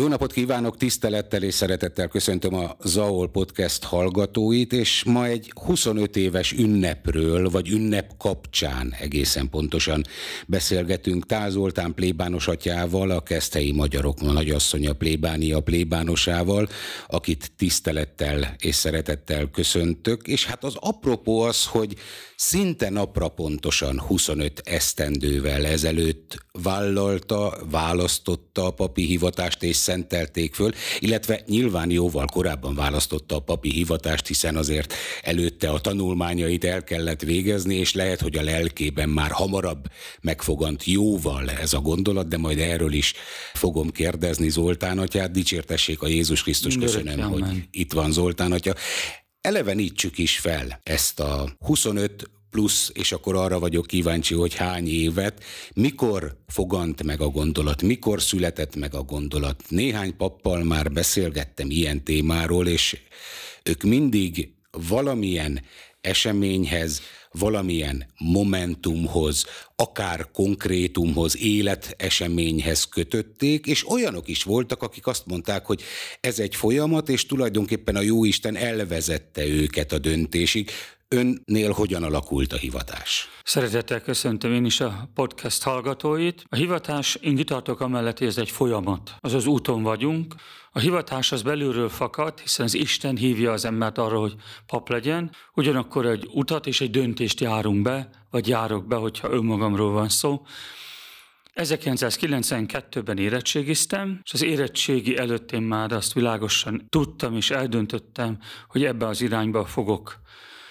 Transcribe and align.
Jó 0.00 0.06
napot 0.06 0.32
kívánok, 0.32 0.76
tisztelettel 0.76 1.42
és 1.42 1.54
szeretettel 1.54 2.08
köszöntöm 2.08 2.54
a 2.54 2.76
Zaol 2.84 3.30
Podcast 3.30 3.84
hallgatóit, 3.84 4.72
és 4.72 5.04
ma 5.04 5.26
egy 5.26 5.52
25 5.54 6.16
éves 6.16 6.52
ünnepről, 6.52 7.50
vagy 7.50 7.68
ünnep 7.68 8.16
kapcsán 8.18 8.94
egészen 9.00 9.50
pontosan 9.50 10.04
beszélgetünk. 10.46 11.26
Tál 11.26 11.50
Zoltán 11.50 11.94
plébános 11.94 12.48
atyával, 12.48 13.10
a 13.10 13.20
Keszthelyi 13.20 13.72
Magyarok 13.72 14.20
nagyasszonya 14.20 14.92
plébánia 14.92 15.60
plébánosával, 15.60 16.68
akit 17.06 17.52
tisztelettel 17.56 18.54
és 18.58 18.74
szeretettel 18.74 19.50
köszöntök, 19.50 20.26
és 20.26 20.46
hát 20.46 20.64
az 20.64 20.74
apropó 20.80 21.40
az, 21.40 21.66
hogy 21.66 21.94
szinte 22.36 22.90
napra 22.90 23.28
pontosan 23.28 24.00
25 24.00 24.60
esztendővel 24.64 25.66
ezelőtt 25.66 26.38
vállalta, 26.62 27.58
választotta 27.70 28.66
a 28.66 28.70
papi 28.70 29.04
hivatást 29.04 29.62
és 29.62 29.76
szentelték 29.88 30.54
föl, 30.54 30.72
illetve 30.98 31.40
nyilván 31.46 31.90
jóval 31.90 32.26
korábban 32.26 32.74
választotta 32.74 33.36
a 33.36 33.40
papi 33.40 33.70
hivatást, 33.70 34.26
hiszen 34.26 34.56
azért 34.56 34.94
előtte 35.22 35.70
a 35.70 35.80
tanulmányait 35.80 36.64
el 36.64 36.84
kellett 36.84 37.22
végezni, 37.22 37.74
és 37.74 37.94
lehet, 37.94 38.20
hogy 38.20 38.36
a 38.36 38.42
lelkében 38.42 39.08
már 39.08 39.30
hamarabb 39.30 39.86
megfogant 40.20 40.84
jóval 40.84 41.50
ez 41.50 41.72
a 41.72 41.80
gondolat, 41.80 42.28
de 42.28 42.36
majd 42.36 42.58
erről 42.58 42.92
is 42.92 43.14
fogom 43.54 43.90
kérdezni 43.90 44.48
Zoltán 44.48 44.98
atyát. 44.98 45.30
Dicsértessék 45.30 46.02
a 46.02 46.06
Jézus 46.06 46.42
Krisztus, 46.42 46.76
köszönöm, 46.78 47.20
hogy 47.20 47.44
itt 47.70 47.92
van 47.92 48.12
Zoltán 48.12 48.52
atya. 48.52 48.74
Elevenítsük 49.40 50.18
is 50.18 50.38
fel 50.38 50.80
ezt 50.82 51.20
a 51.20 51.56
25 51.58 52.37
plusz, 52.50 52.90
és 52.94 53.12
akkor 53.12 53.36
arra 53.36 53.58
vagyok 53.58 53.86
kíváncsi, 53.86 54.34
hogy 54.34 54.54
hány 54.54 54.88
évet, 54.88 55.44
mikor 55.74 56.36
fogant 56.46 57.02
meg 57.02 57.20
a 57.20 57.28
gondolat, 57.28 57.82
mikor 57.82 58.22
született 58.22 58.76
meg 58.76 58.94
a 58.94 59.02
gondolat. 59.02 59.62
Néhány 59.68 60.16
pappal 60.16 60.62
már 60.62 60.92
beszélgettem 60.92 61.70
ilyen 61.70 62.04
témáról, 62.04 62.66
és 62.66 62.98
ők 63.62 63.82
mindig 63.82 64.52
valamilyen 64.70 65.62
eseményhez, 66.00 67.02
valamilyen 67.32 68.06
momentumhoz, 68.18 69.44
akár 69.76 70.30
konkrétumhoz, 70.32 71.36
életeseményhez 71.36 72.84
kötötték, 72.84 73.66
és 73.66 73.90
olyanok 73.90 74.28
is 74.28 74.42
voltak, 74.42 74.82
akik 74.82 75.06
azt 75.06 75.26
mondták, 75.26 75.66
hogy 75.66 75.82
ez 76.20 76.38
egy 76.38 76.54
folyamat, 76.54 77.08
és 77.08 77.26
tulajdonképpen 77.26 77.96
a 77.96 78.00
Jóisten 78.00 78.56
elvezette 78.56 79.46
őket 79.46 79.92
a 79.92 79.98
döntésig. 79.98 80.70
Önnél 81.10 81.72
hogyan 81.72 82.02
alakult 82.02 82.52
a 82.52 82.56
hivatás? 82.56 83.28
Szeretettel 83.44 84.00
köszöntöm 84.00 84.52
én 84.52 84.64
is 84.64 84.80
a 84.80 85.08
podcast 85.14 85.62
hallgatóit. 85.62 86.44
A 86.48 86.56
hivatás, 86.56 87.14
én 87.14 87.36
kitartok 87.36 87.80
amellett, 87.80 88.18
hogy 88.18 88.26
ez 88.26 88.38
egy 88.38 88.50
folyamat. 88.50 89.14
Az 89.18 89.46
úton 89.46 89.82
vagyunk. 89.82 90.34
A 90.72 90.78
hivatás 90.78 91.32
az 91.32 91.42
belülről 91.42 91.88
fakad, 91.88 92.38
hiszen 92.38 92.66
az 92.66 92.74
Isten 92.74 93.16
hívja 93.16 93.52
az 93.52 93.64
embert 93.64 93.98
arra, 93.98 94.18
hogy 94.18 94.34
pap 94.66 94.88
legyen. 94.88 95.30
Ugyanakkor 95.54 96.06
egy 96.06 96.28
utat 96.32 96.66
és 96.66 96.80
egy 96.80 96.90
döntést 96.90 97.40
járunk 97.40 97.82
be, 97.82 98.10
vagy 98.30 98.48
járok 98.48 98.86
be, 98.86 98.96
hogyha 98.96 99.30
önmagamról 99.30 99.92
van 99.92 100.08
szó. 100.08 100.46
1992-ben 101.54 103.18
érettségiztem, 103.18 104.20
és 104.24 104.32
az 104.32 104.42
érettségi 104.42 105.16
előtt 105.16 105.52
én 105.52 105.62
már 105.62 105.92
azt 105.92 106.12
világosan 106.12 106.86
tudtam 106.88 107.36
és 107.36 107.50
eldöntöttem, 107.50 108.38
hogy 108.68 108.84
ebbe 108.84 109.06
az 109.06 109.20
irányba 109.20 109.64
fogok 109.64 110.20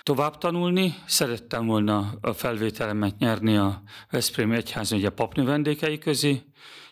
tovább 0.07 0.37
tanulni. 0.37 0.95
Szerettem 1.05 1.65
volna 1.65 2.13
a 2.21 2.33
felvételemet 2.33 3.17
nyerni 3.17 3.57
a 3.57 3.81
Veszprém 4.09 4.51
Egyház 4.51 4.91
a 4.91 5.09
papnövendékei 5.09 5.97
közé, 5.97 6.41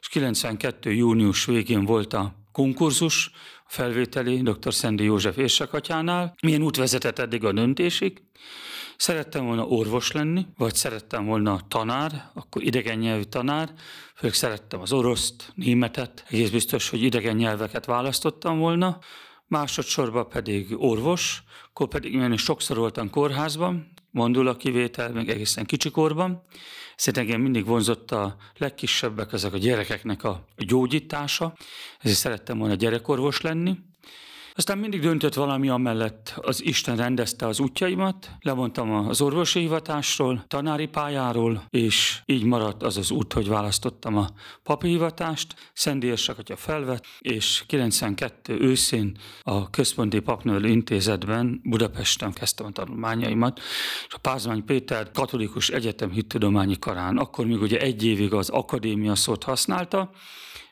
és 0.01 0.07
92. 0.07 0.93
június 0.93 1.45
végén 1.45 1.85
volt 1.85 2.13
a 2.13 2.35
konkurzus, 2.51 3.31
a 3.57 3.67
felvételi 3.67 4.41
dr. 4.41 4.73
Szendi 4.73 5.03
József 5.03 5.37
érsekatyánál. 5.37 6.33
Milyen 6.41 6.61
út 6.61 6.75
vezetett 6.75 7.19
eddig 7.19 7.43
a 7.43 7.51
döntésig? 7.51 8.21
Szerettem 8.97 9.45
volna 9.45 9.65
orvos 9.65 10.11
lenni, 10.11 10.45
vagy 10.57 10.75
szerettem 10.75 11.25
volna 11.25 11.59
tanár, 11.67 12.31
akkor 12.33 12.63
idegen 12.63 12.97
nyelvű 12.97 13.23
tanár, 13.23 13.73
főleg 14.15 14.35
szerettem 14.35 14.81
az 14.81 14.93
oroszt, 14.93 15.51
németet, 15.53 16.25
egész 16.29 16.49
biztos, 16.49 16.89
hogy 16.89 17.03
idegen 17.03 17.35
nyelveket 17.35 17.85
választottam 17.85 18.59
volna, 18.59 18.99
másodszorban 19.47 20.29
pedig 20.29 20.75
orvos, 20.77 21.43
akkor 21.69 21.87
pedig 21.87 22.13
én 22.13 22.37
sokszor 22.37 22.77
voltam 22.77 23.09
kórházban, 23.09 23.91
mondul 24.11 24.47
kivétel, 24.57 25.11
még 25.11 25.29
egészen 25.29 25.65
kicsikorban. 25.65 26.43
Szerintem 26.95 27.23
engem 27.23 27.41
mindig 27.41 27.65
vonzott 27.65 28.11
a 28.11 28.35
legkisebbek, 28.57 29.33
ezek 29.33 29.53
a 29.53 29.57
gyerekeknek 29.57 30.23
a 30.23 30.45
gyógyítása, 30.57 31.53
ezért 31.99 32.17
szerettem 32.17 32.57
volna 32.57 32.73
gyerekorvos 32.73 33.41
lenni. 33.41 33.77
Aztán 34.57 34.77
mindig 34.77 35.01
döntött 35.01 35.33
valami 35.33 35.69
amellett, 35.69 36.33
az 36.41 36.63
Isten 36.63 36.95
rendezte 36.95 37.47
az 37.47 37.59
útjaimat, 37.59 38.31
lemondtam 38.39 38.91
az 38.91 39.21
orvosi 39.21 39.59
hivatásról, 39.59 40.43
tanári 40.47 40.87
pályáról, 40.87 41.63
és 41.69 42.21
így 42.25 42.43
maradt 42.43 42.83
az 42.83 42.97
az 42.97 43.11
út, 43.11 43.33
hogy 43.33 43.47
választottam 43.47 44.17
a 44.17 44.29
papi 44.63 44.87
hivatást, 44.87 45.55
Szendélyesek 45.73 46.37
atya 46.37 46.55
felvett, 46.55 47.05
és 47.19 47.63
92 47.67 48.59
őszén 48.59 49.17
a 49.41 49.69
Központi 49.69 50.19
Papnövelő 50.19 50.67
Intézetben 50.67 51.61
Budapesten 51.63 52.33
kezdtem 52.33 52.65
a 52.65 52.71
tanulmányaimat, 52.71 53.59
és 54.07 54.13
a 54.13 54.17
Pázmány 54.17 54.65
Péter 54.65 55.11
Katolikus 55.11 55.69
Egyetem 55.69 56.11
Hittudományi 56.11 56.79
Karán, 56.79 57.17
akkor 57.17 57.45
még 57.45 57.61
ugye 57.61 57.79
egy 57.79 58.05
évig 58.05 58.33
az 58.33 58.49
akadémia 58.49 59.15
szót 59.15 59.43
használta, 59.43 60.11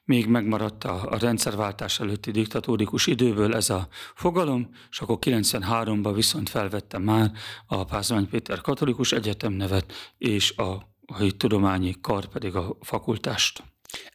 még 0.06 0.28
megmaradt 0.28 0.84
a, 0.84 1.12
a 1.12 1.18
rendszerváltás 1.18 2.00
előtti 2.00 2.32
diktatórikus 2.32 3.08
időből 3.08 3.56
ez 3.56 3.70
a 3.70 3.88
fogalom, 4.16 4.70
és 4.90 5.00
akkor 5.00 5.18
93-ban 5.22 6.12
viszont 6.16 6.50
felvettem 6.50 7.02
már 7.02 7.32
a 7.66 7.84
Pázmány 7.84 8.30
Péter 8.30 8.62
Katolikus 8.62 9.12
Egyetem 9.12 9.54
nevet, 9.54 9.94
és 10.18 10.52
a, 10.58 10.72
a 11.06 11.32
tudományi 11.38 11.96
kar 12.02 12.26
pedig 12.26 12.56
a 12.56 12.78
fakultást 12.82 13.64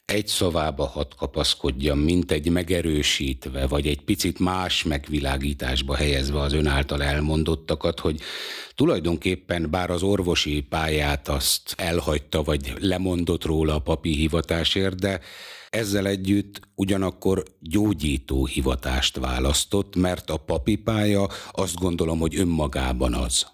egy 0.05 0.27
szavába 0.27 0.87
hat 0.87 1.15
kapaszkodjam, 1.15 1.99
mint 1.99 2.31
egy 2.31 2.51
megerősítve, 2.51 3.67
vagy 3.67 3.87
egy 3.87 4.01
picit 4.01 4.39
más 4.39 4.83
megvilágításba 4.83 5.95
helyezve 5.95 6.41
az 6.41 6.53
ön 6.53 6.67
által 6.67 7.03
elmondottakat, 7.03 8.01
hogy 8.01 8.21
tulajdonképpen 8.75 9.71
bár 9.71 9.91
az 9.91 10.03
orvosi 10.03 10.61
pályát 10.61 11.29
azt 11.29 11.75
elhagyta, 11.77 12.43
vagy 12.43 12.73
lemondott 12.81 13.45
róla 13.45 13.75
a 13.75 13.79
papi 13.79 14.15
hivatásért, 14.15 15.01
de 15.01 15.21
ezzel 15.71 16.07
együtt 16.07 16.61
ugyanakkor 16.75 17.43
gyógyító 17.61 18.47
hivatást 18.47 19.17
választott, 19.17 19.97
mert 19.97 20.31
a 20.31 20.37
papipája 20.37 21.27
azt 21.51 21.75
gondolom, 21.75 22.19
hogy 22.19 22.37
önmagában 22.37 23.15
az. 23.15 23.47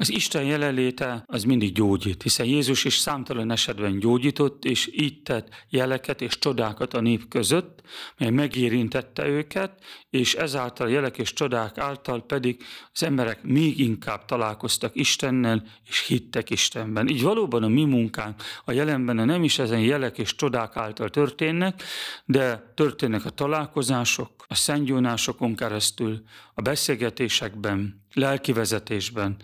Az 0.00 0.10
Isten 0.10 0.44
jelenléte 0.44 1.22
az 1.26 1.44
mindig 1.44 1.72
gyógyít, 1.72 2.22
hiszen 2.22 2.46
Jézus 2.46 2.84
is 2.84 2.96
számtalan 2.96 3.50
esetben 3.50 3.98
gyógyított, 3.98 4.64
és 4.64 4.90
így 4.92 5.22
tett 5.22 5.48
jeleket 5.68 6.20
és 6.20 6.38
csodákat 6.38 6.94
a 6.94 7.00
nép 7.00 7.28
között, 7.28 7.80
mely 8.18 8.30
megérintette 8.30 9.26
őket, 9.26 9.82
és 10.10 10.34
ezáltal 10.34 10.90
jelek 10.90 11.18
és 11.18 11.32
csodák 11.32 11.78
által 11.78 12.26
pedig 12.26 12.62
az 12.92 13.02
emberek 13.02 13.42
még 13.42 13.78
inkább 13.78 14.24
találkoztak 14.24 14.90
Istennel, 14.94 15.64
és 15.86 16.06
hittek 16.06 16.50
Istenben. 16.50 17.08
Így 17.08 17.22
valóban 17.22 17.62
a 17.62 17.68
mi 17.68 17.84
munkánk 17.84 18.42
a 18.64 18.72
jelenben 18.72 19.16
nem 19.16 19.44
is 19.44 19.58
ezen 19.58 19.80
jelek 19.80 20.18
és 20.18 20.34
csodák 20.34 20.76
által 20.76 21.08
történnek, 21.08 21.82
de 22.24 22.72
történnek 22.74 23.24
a 23.24 23.30
találkozások, 23.30 24.30
a 24.48 24.54
szentgyónásokon 24.54 25.54
keresztül, 25.54 26.22
a 26.54 26.62
beszélgetésekben, 26.62 28.06
lelkivezetésben, 28.18 29.36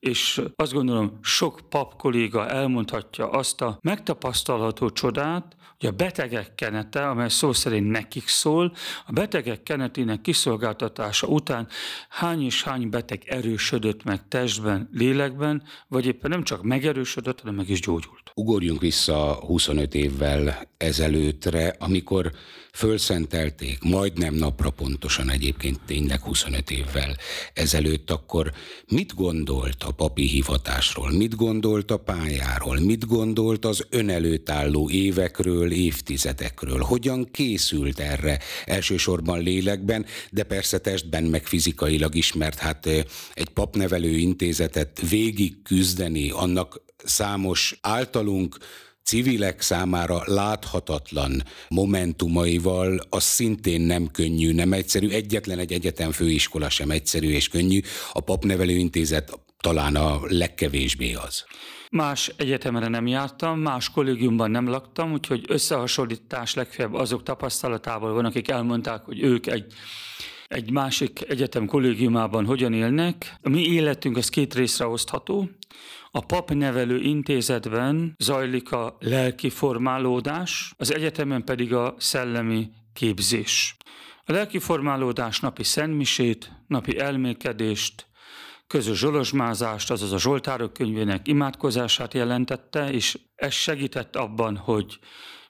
és 0.00 0.42
azt 0.56 0.72
gondolom, 0.72 1.18
sok 1.22 1.60
pap 1.68 1.96
kolléga 1.96 2.48
elmondhatja 2.48 3.30
azt 3.30 3.60
a 3.60 3.78
megtapasztalható 3.82 4.90
csodát, 4.90 5.56
hogy 5.78 5.88
a 5.88 5.92
betegek 5.92 6.54
kenete, 6.54 7.08
amely 7.08 7.28
szó 7.28 7.52
szerint 7.52 7.90
nekik 7.90 8.28
szól, 8.28 8.72
a 9.06 9.12
betegek 9.12 9.62
kenetének 9.62 10.20
kiszolgáltatása 10.20 11.26
után 11.26 11.68
hány 12.08 12.44
és 12.44 12.62
hány 12.62 12.90
beteg 12.90 13.22
erősödött 13.26 14.04
meg 14.04 14.28
testben, 14.28 14.88
lélekben, 14.92 15.62
vagy 15.88 16.06
éppen 16.06 16.30
nem 16.30 16.42
csak 16.42 16.62
megerősödött, 16.62 17.40
hanem 17.40 17.54
meg 17.54 17.68
is 17.68 17.80
gyógyult. 17.80 18.32
Ugorjunk 18.34 18.80
vissza 18.80 19.34
25 19.46 19.94
évvel 19.94 20.68
ezelőttre, 20.76 21.76
amikor 21.78 22.30
fölszentelték, 22.72 23.82
majdnem 23.82 24.34
napra 24.34 24.70
pontosan 24.70 25.30
egyébként 25.30 25.80
tényleg 25.86 26.20
25 26.20 26.70
évvel 26.70 27.16
ezelőtt, 27.54 28.10
akkor 28.10 28.52
mit 28.88 29.14
gondolt 29.14 29.82
a 29.82 29.90
papi 29.90 30.26
hivatásról, 30.26 31.10
mit 31.10 31.36
gondolt 31.36 31.90
a 31.90 31.96
pályáról, 31.96 32.78
mit 32.78 33.06
gondolt 33.06 33.64
az 33.64 33.86
ön 33.90 34.08
előtt 34.08 34.50
álló 34.50 34.90
évekről, 34.90 35.72
évtizedekről, 35.72 36.80
hogyan 36.80 37.28
készült 37.30 38.00
erre 38.00 38.38
elsősorban 38.64 39.42
lélekben, 39.42 40.06
de 40.30 40.42
persze 40.42 40.78
testben 40.78 41.24
meg 41.24 41.46
fizikailag 41.46 42.14
is, 42.14 42.32
mert 42.32 42.58
hát 42.58 42.86
egy 43.34 43.48
papnevelő 43.48 44.16
intézetet 44.16 45.00
végig 45.08 45.62
küzdeni, 45.62 46.30
annak 46.30 46.80
számos 47.04 47.78
általunk 47.80 48.56
civilek 49.04 49.60
számára 49.60 50.22
láthatatlan 50.24 51.42
momentumaival, 51.68 53.00
az 53.08 53.22
szintén 53.22 53.80
nem 53.80 54.10
könnyű, 54.10 54.52
nem 54.52 54.72
egyszerű. 54.72 55.08
Egyetlen 55.08 55.58
egy 55.58 55.72
egyetem 55.72 56.10
főiskola 56.10 56.68
sem 56.68 56.90
egyszerű 56.90 57.28
és 57.28 57.48
könnyű. 57.48 57.80
A 58.12 58.20
papnevelőintézet 58.20 59.38
talán 59.58 59.96
a 59.96 60.20
legkevésbé 60.22 61.12
az. 61.12 61.44
Más 61.90 62.32
egyetemre 62.36 62.88
nem 62.88 63.06
jártam, 63.06 63.58
más 63.58 63.90
kollégiumban 63.90 64.50
nem 64.50 64.68
laktam, 64.68 65.12
úgyhogy 65.12 65.44
összehasonlítás 65.48 66.54
legfeljebb 66.54 66.94
azok 66.94 67.22
tapasztalatából 67.22 68.12
van, 68.12 68.24
akik 68.24 68.48
elmondták, 68.48 69.04
hogy 69.04 69.22
ők 69.22 69.46
egy 69.46 69.64
egy 70.50 70.70
másik 70.70 71.24
egyetem 71.28 71.66
kollégiumában 71.66 72.44
hogyan 72.44 72.72
élnek. 72.72 73.34
A 73.42 73.48
mi 73.48 73.62
életünk 73.62 74.16
az 74.16 74.28
két 74.28 74.54
részre 74.54 74.86
osztható. 74.86 75.50
A 76.12 76.20
papnevelő 76.20 77.00
intézetben 77.00 78.14
zajlik 78.18 78.72
a 78.72 78.96
lelki 79.00 79.50
formálódás, 79.50 80.74
az 80.76 80.94
egyetemen 80.94 81.44
pedig 81.44 81.74
a 81.74 81.94
szellemi 81.98 82.70
képzés. 82.92 83.76
A 84.24 84.32
lelki 84.32 84.58
formálódás 84.58 85.40
napi 85.40 85.62
szentmisét, 85.62 86.52
napi 86.66 86.98
elmékedést, 86.98 88.06
közös 88.66 88.98
zsolozsmázást, 88.98 89.90
azaz 89.90 90.12
a 90.12 90.18
Zsoltárok 90.18 90.72
könyvének 90.72 91.28
imádkozását 91.28 92.14
jelentette, 92.14 92.92
és 92.92 93.18
ez 93.34 93.52
segített 93.52 94.16
abban, 94.16 94.56
hogy 94.56 94.98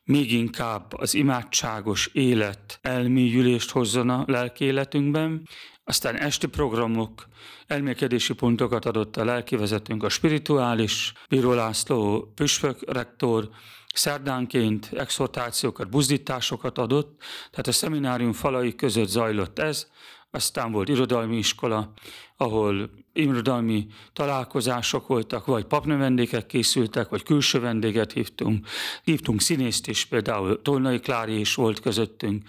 még 0.05 0.33
inkább 0.33 0.93
az 0.93 1.15
imádságos 1.15 2.07
élet 2.13 2.79
elmélyülést 2.83 3.71
hozzon 3.71 4.09
a 4.11 4.25
lelki 4.27 4.65
életünkben, 4.65 5.49
aztán 5.91 6.17
esti 6.17 6.47
programok, 6.47 7.27
elmélkedési 7.67 8.35
pontokat 8.35 8.85
adott 8.85 9.17
a 9.17 9.25
lelkivezetőnk, 9.25 10.03
a 10.03 10.09
spirituális, 10.09 11.13
Bíró 11.29 11.53
László 11.53 12.33
püspök 12.35 12.93
rektor, 12.93 13.49
szerdánként 13.95 14.91
exhortációkat, 14.93 15.89
buzdításokat 15.89 16.79
adott, 16.79 17.23
tehát 17.51 17.67
a 17.67 17.73
szeminárium 17.73 18.33
falai 18.33 18.75
között 18.75 19.09
zajlott 19.09 19.59
ez, 19.59 19.87
aztán 20.31 20.73
volt 20.73 20.89
irodalmi 20.89 21.37
iskola, 21.37 21.93
ahol 22.37 22.91
irodalmi 23.13 23.87
találkozások 24.13 25.07
voltak, 25.07 25.47
vagy 25.47 25.65
papnövendékek 25.65 26.47
készültek, 26.47 27.09
vagy 27.09 27.23
külső 27.23 27.61
vendéget 27.61 28.13
hívtunk. 28.13 28.67
Hívtunk 29.03 29.41
színészt 29.41 29.89
is, 29.89 30.05
például 30.05 30.63
Tolnai 30.63 31.01
Klári 31.01 31.41
is 31.41 31.55
volt 31.55 31.81
közöttünk. 31.81 32.43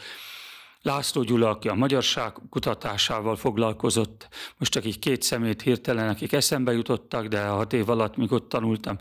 László 0.83 1.23
Gyula, 1.23 1.49
aki 1.49 1.67
a 1.67 1.73
magyarság 1.73 2.33
kutatásával 2.49 3.35
foglalkozott, 3.35 4.27
most 4.57 4.71
csak 4.71 4.85
így 4.85 4.99
két 4.99 5.21
szemét 5.21 5.61
hirtelen, 5.61 6.09
akik 6.09 6.31
eszembe 6.31 6.71
jutottak, 6.71 7.27
de 7.27 7.43
hat 7.45 7.73
év 7.73 7.89
alatt, 7.89 8.15
míg 8.15 8.31
ott 8.31 8.49
tanultam, 8.49 8.97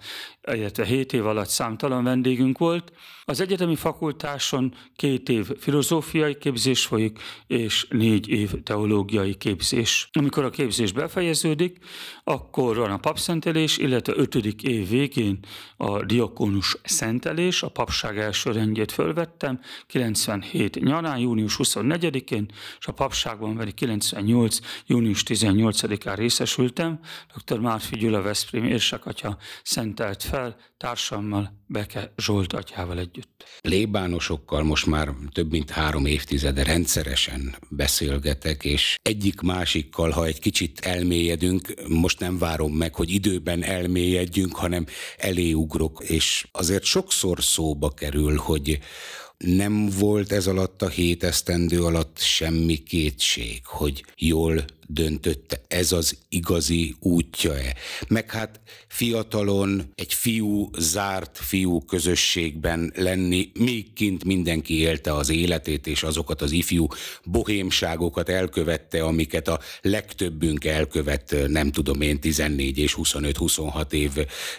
illetve 0.52 0.84
hét 0.84 1.12
év 1.12 1.26
alatt 1.26 1.48
számtalan 1.48 2.04
vendégünk 2.04 2.58
volt. 2.58 2.92
Az 3.24 3.40
egyetemi 3.40 3.76
fakultáson 3.76 4.74
két 4.96 5.28
év 5.28 5.50
filozófiai 5.58 6.38
képzés 6.38 6.86
folyik, 6.86 7.18
és 7.46 7.86
négy 7.90 8.28
év 8.28 8.62
teológiai 8.62 9.34
képzés. 9.34 10.08
Amikor 10.12 10.44
a 10.44 10.50
képzés 10.50 10.92
befejeződik, 10.92 11.78
akkor 12.24 12.76
van 12.76 12.90
a 12.90 12.96
papszentelés, 12.96 13.78
illetve 13.78 14.12
ötödik 14.16 14.62
év 14.62 14.88
végén 14.88 15.38
a 15.76 16.04
diakonus 16.04 16.76
szentelés, 16.82 17.62
a 17.62 17.68
papság 17.68 18.18
első 18.18 18.50
rendjét 18.50 18.92
fölvettem, 18.92 19.60
97 19.86 20.80
nyarán, 20.80 21.18
június 21.18 21.58
24-én, 21.74 22.50
és 22.78 22.86
a 22.86 22.92
papságban 22.92 23.56
pedig 23.56 23.74
98. 23.74 24.58
június 24.86 25.22
18-án 25.26 26.14
részesültem. 26.16 27.00
Dr. 27.34 27.58
Márfi 27.58 27.96
Gyula 27.96 28.22
Veszprém 28.22 28.64
érsekatya 28.64 29.38
szentelt 29.62 30.22
fel, 30.22 30.56
társammal, 30.76 31.58
Beke 31.66 32.12
Zsolt 32.16 32.52
atyával 32.52 32.98
együtt. 32.98 33.44
Lébánosokkal 33.60 34.62
most 34.62 34.86
már 34.86 35.08
több 35.32 35.50
mint 35.50 35.70
három 35.70 36.06
évtizede 36.06 36.62
rendszeresen 36.62 37.54
beszélgetek, 37.68 38.64
és 38.64 38.96
egyik 39.02 39.40
másikkal, 39.40 40.10
ha 40.10 40.24
egy 40.24 40.40
kicsit 40.40 40.80
elmélyedünk, 40.80 41.74
most 41.88 42.18
nem 42.18 42.38
várom 42.38 42.72
meg, 42.72 42.94
hogy 42.94 43.10
időben 43.10 43.62
elmélyedjünk, 43.62 44.56
hanem 44.56 44.86
eléugrok, 45.16 46.02
és 46.06 46.46
azért 46.52 46.84
sokszor 46.84 47.42
szóba 47.42 47.90
kerül, 47.90 48.36
hogy 48.36 48.78
nem 49.44 49.88
volt 49.98 50.32
ez 50.32 50.46
alatt 50.46 50.82
a 50.82 50.88
hét 50.88 51.24
esztendő 51.24 51.84
alatt 51.84 52.18
semmi 52.18 52.76
kétség, 52.76 53.60
hogy 53.64 54.04
jól 54.16 54.64
döntötte, 54.92 55.60
ez 55.68 55.92
az 55.92 56.18
igazi 56.28 56.94
útja-e. 57.00 57.74
Meg 58.08 58.30
hát 58.30 58.60
fiatalon 58.88 59.92
egy 59.94 60.14
fiú, 60.14 60.70
zárt 60.78 61.38
fiú 61.38 61.80
közösségben 61.84 62.92
lenni, 62.96 63.50
még 63.58 63.92
kint 63.92 64.24
mindenki 64.24 64.78
élte 64.78 65.14
az 65.14 65.28
életét, 65.28 65.86
és 65.86 66.02
azokat 66.02 66.42
az 66.42 66.50
ifjú 66.50 66.86
bohémságokat 67.24 68.28
elkövette, 68.28 69.04
amiket 69.04 69.48
a 69.48 69.60
legtöbbünk 69.82 70.64
elkövet, 70.64 71.36
nem 71.46 71.70
tudom 71.70 72.00
én, 72.00 72.20
14 72.20 72.78
és 72.78 72.96
25-26 72.98 73.92
év 73.92 74.10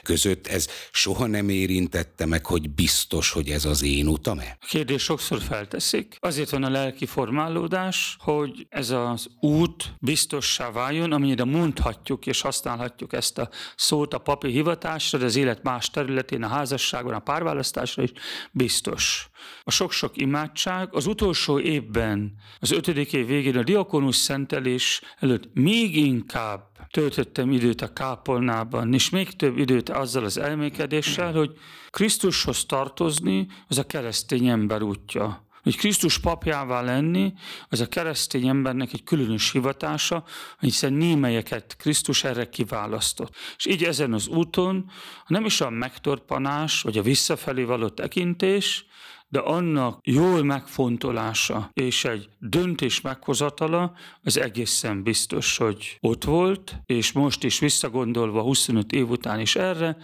között. 0.03 0.47
Ez 0.47 0.67
soha 0.91 1.25
nem 1.25 1.49
érintette 1.49 2.25
meg, 2.25 2.45
hogy 2.45 2.69
biztos, 2.69 3.31
hogy 3.31 3.49
ez 3.49 3.65
az 3.65 3.83
én 3.83 4.07
utam-e? 4.07 4.57
A 4.61 4.65
kérdés 4.65 5.03
sokszor 5.03 5.41
felteszik. 5.41 6.17
Azért 6.19 6.49
van 6.49 6.63
a 6.63 6.69
lelki 6.69 7.05
formálódás, 7.05 8.15
hogy 8.19 8.65
ez 8.69 8.89
az 8.89 9.27
út 9.39 9.93
biztos 9.99 10.19
biztossá 10.21 10.71
váljon, 10.71 11.11
amire 11.11 11.43
mondhatjuk 11.43 12.25
és 12.25 12.41
használhatjuk 12.41 13.13
ezt 13.13 13.37
a 13.37 13.49
szót 13.75 14.13
a 14.13 14.17
papi 14.17 14.51
hivatásra, 14.51 15.17
de 15.17 15.25
az 15.25 15.35
élet 15.35 15.63
más 15.63 15.89
területén, 15.89 16.43
a 16.43 16.47
házasságon, 16.47 17.13
a 17.13 17.19
párválasztásra 17.19 18.03
is 18.03 18.11
biztos. 18.51 19.29
A 19.63 19.71
sok-sok 19.71 20.17
imádság 20.17 20.89
az 20.91 21.05
utolsó 21.05 21.59
évben, 21.59 22.33
az 22.59 22.71
ötödik 22.71 23.13
év 23.13 23.27
végén 23.27 23.57
a 23.57 23.63
diakonus 23.63 24.15
szentelés 24.15 25.01
előtt 25.19 25.49
még 25.53 25.95
inkább 25.95 26.69
töltöttem 26.91 27.51
időt 27.51 27.81
a 27.81 27.93
kápolnában, 27.93 28.93
és 28.93 29.09
még 29.09 29.35
több 29.35 29.57
időt 29.57 29.89
azzal 29.89 30.23
az 30.23 30.37
elmékedéssel, 30.37 31.33
hogy 31.33 31.57
Krisztushoz 31.89 32.65
tartozni, 32.65 33.47
az 33.67 33.77
a 33.77 33.83
keresztény 33.83 34.47
ember 34.47 34.81
útja 34.81 35.49
hogy 35.63 35.77
Krisztus 35.77 36.19
papjává 36.19 36.81
lenni, 36.81 37.33
az 37.69 37.81
a 37.81 37.87
keresztény 37.87 38.47
embernek 38.47 38.93
egy 38.93 39.03
különös 39.03 39.51
hivatása, 39.51 40.23
hiszen 40.59 40.93
némelyeket 40.93 41.75
Krisztus 41.77 42.23
erre 42.23 42.49
kiválasztott. 42.49 43.35
És 43.57 43.65
így 43.65 43.83
ezen 43.83 44.13
az 44.13 44.27
úton 44.27 44.91
nem 45.27 45.45
is 45.45 45.61
a 45.61 45.69
megtorpanás, 45.69 46.81
vagy 46.81 46.97
a 46.97 47.01
visszafelé 47.01 47.63
való 47.63 47.89
tekintés, 47.89 48.85
de 49.31 49.39
annak 49.39 49.99
jól 50.03 50.43
megfontolása 50.43 51.69
és 51.73 52.05
egy 52.05 52.29
döntés 52.39 53.01
meghozatala 53.01 53.93
az 54.23 54.37
egészen 54.39 55.03
biztos, 55.03 55.57
hogy 55.57 55.97
ott 55.99 56.23
volt, 56.23 56.81
és 56.85 57.11
most 57.11 57.43
is 57.43 57.59
visszagondolva 57.59 58.41
25 58.41 58.91
év 58.91 59.09
után 59.09 59.39
is 59.39 59.55
erre, 59.55 59.97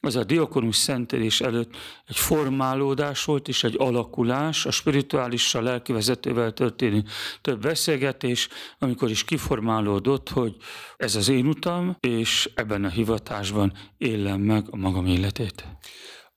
az 0.00 0.16
a 0.16 0.24
diakonus 0.24 0.76
szentelés 0.76 1.40
előtt 1.40 1.76
egy 2.06 2.16
formálódás 2.16 3.24
volt, 3.24 3.48
és 3.48 3.64
egy 3.64 3.74
alakulás, 3.78 4.66
a 4.66 4.70
spirituálissal, 4.70 5.62
lelki 5.62 5.92
vezetővel 5.92 6.52
történő 6.52 7.04
több 7.40 7.60
beszélgetés, 7.60 8.48
amikor 8.78 9.10
is 9.10 9.24
kiformálódott, 9.24 10.28
hogy 10.28 10.56
ez 10.96 11.14
az 11.14 11.28
én 11.28 11.46
utam, 11.46 11.96
és 12.00 12.50
ebben 12.54 12.84
a 12.84 12.88
hivatásban 12.88 13.72
élem 13.96 14.40
meg 14.40 14.66
a 14.70 14.76
magam 14.76 15.06
életét. 15.06 15.66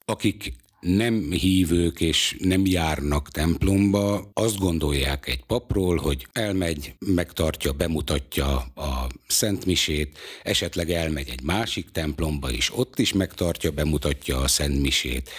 Akik 0.05 0.53
nem 0.81 1.31
hívők 1.31 2.01
és 2.01 2.35
nem 2.39 2.65
járnak 2.65 3.29
templomba, 3.29 4.29
azt 4.33 4.57
gondolják 4.57 5.27
egy 5.27 5.43
papról, 5.43 5.97
hogy 5.97 6.27
elmegy, 6.31 6.93
megtartja, 6.99 7.71
bemutatja 7.71 8.55
a 8.75 9.07
szentmisét, 9.27 10.17
esetleg 10.43 10.91
elmegy 10.91 11.29
egy 11.29 11.43
másik 11.43 11.91
templomba, 11.91 12.51
és 12.51 12.77
ott 12.77 12.99
is 12.99 13.13
megtartja, 13.13 13.71
bemutatja 13.71 14.37
a 14.37 14.47
szentmisét. 14.47 15.29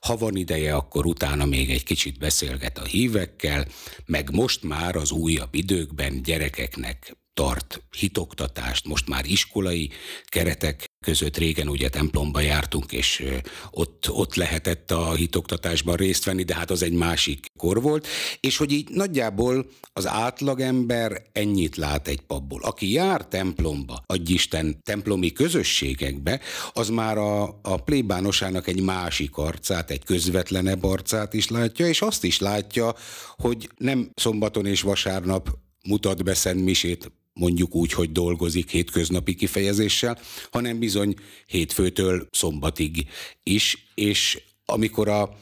Ha 0.00 0.16
van 0.16 0.36
ideje, 0.36 0.74
akkor 0.74 1.06
utána 1.06 1.44
még 1.44 1.70
egy 1.70 1.84
kicsit 1.84 2.18
beszélget 2.18 2.78
a 2.78 2.84
hívekkel, 2.84 3.66
meg 4.06 4.30
most 4.30 4.62
már 4.62 4.96
az 4.96 5.10
újabb 5.10 5.54
időkben 5.54 6.22
gyerekeknek 6.22 7.16
tart 7.34 7.82
hitoktatást, 7.98 8.86
most 8.86 9.08
már 9.08 9.24
iskolai 9.24 9.90
keretek 10.24 10.91
között 11.02 11.36
régen 11.36 11.68
ugye 11.68 11.88
templomba 11.88 12.40
jártunk, 12.40 12.92
és 12.92 13.24
ott, 13.70 14.10
ott 14.10 14.34
lehetett 14.34 14.90
a 14.90 15.14
hitoktatásban 15.14 15.96
részt 15.96 16.24
venni, 16.24 16.42
de 16.42 16.54
hát 16.54 16.70
az 16.70 16.82
egy 16.82 16.92
másik 16.92 17.46
kor 17.58 17.82
volt, 17.82 18.06
és 18.40 18.56
hogy 18.56 18.72
így 18.72 18.88
nagyjából 18.88 19.66
az 19.92 20.06
átlagember 20.06 21.22
ennyit 21.32 21.76
lát 21.76 22.08
egy 22.08 22.20
papból. 22.20 22.62
Aki 22.62 22.92
jár 22.92 23.26
templomba, 23.26 24.02
adj 24.06 24.32
Isten 24.32 24.78
templomi 24.82 25.32
közösségekbe, 25.32 26.40
az 26.72 26.88
már 26.88 27.18
a, 27.18 27.42
a 27.62 27.76
plébánosának 27.84 28.66
egy 28.66 28.82
másik 28.82 29.36
arcát, 29.36 29.90
egy 29.90 30.04
közvetlenebb 30.04 30.84
arcát 30.84 31.34
is 31.34 31.48
látja, 31.48 31.86
és 31.86 32.00
azt 32.00 32.24
is 32.24 32.38
látja, 32.38 32.94
hogy 33.36 33.68
nem 33.76 34.10
szombaton 34.14 34.66
és 34.66 34.80
vasárnap 34.80 35.48
mutat 35.88 36.24
be 36.24 36.34
Szent 36.34 36.64
Misét 36.64 37.12
mondjuk 37.32 37.74
úgy, 37.74 37.92
hogy 37.92 38.12
dolgozik 38.12 38.70
hétköznapi 38.70 39.34
kifejezéssel, 39.34 40.18
hanem 40.50 40.78
bizony 40.78 41.14
hétfőtől 41.46 42.28
szombatig 42.30 43.06
is, 43.42 43.92
és 43.94 44.42
amikor 44.64 45.08
a 45.08 45.36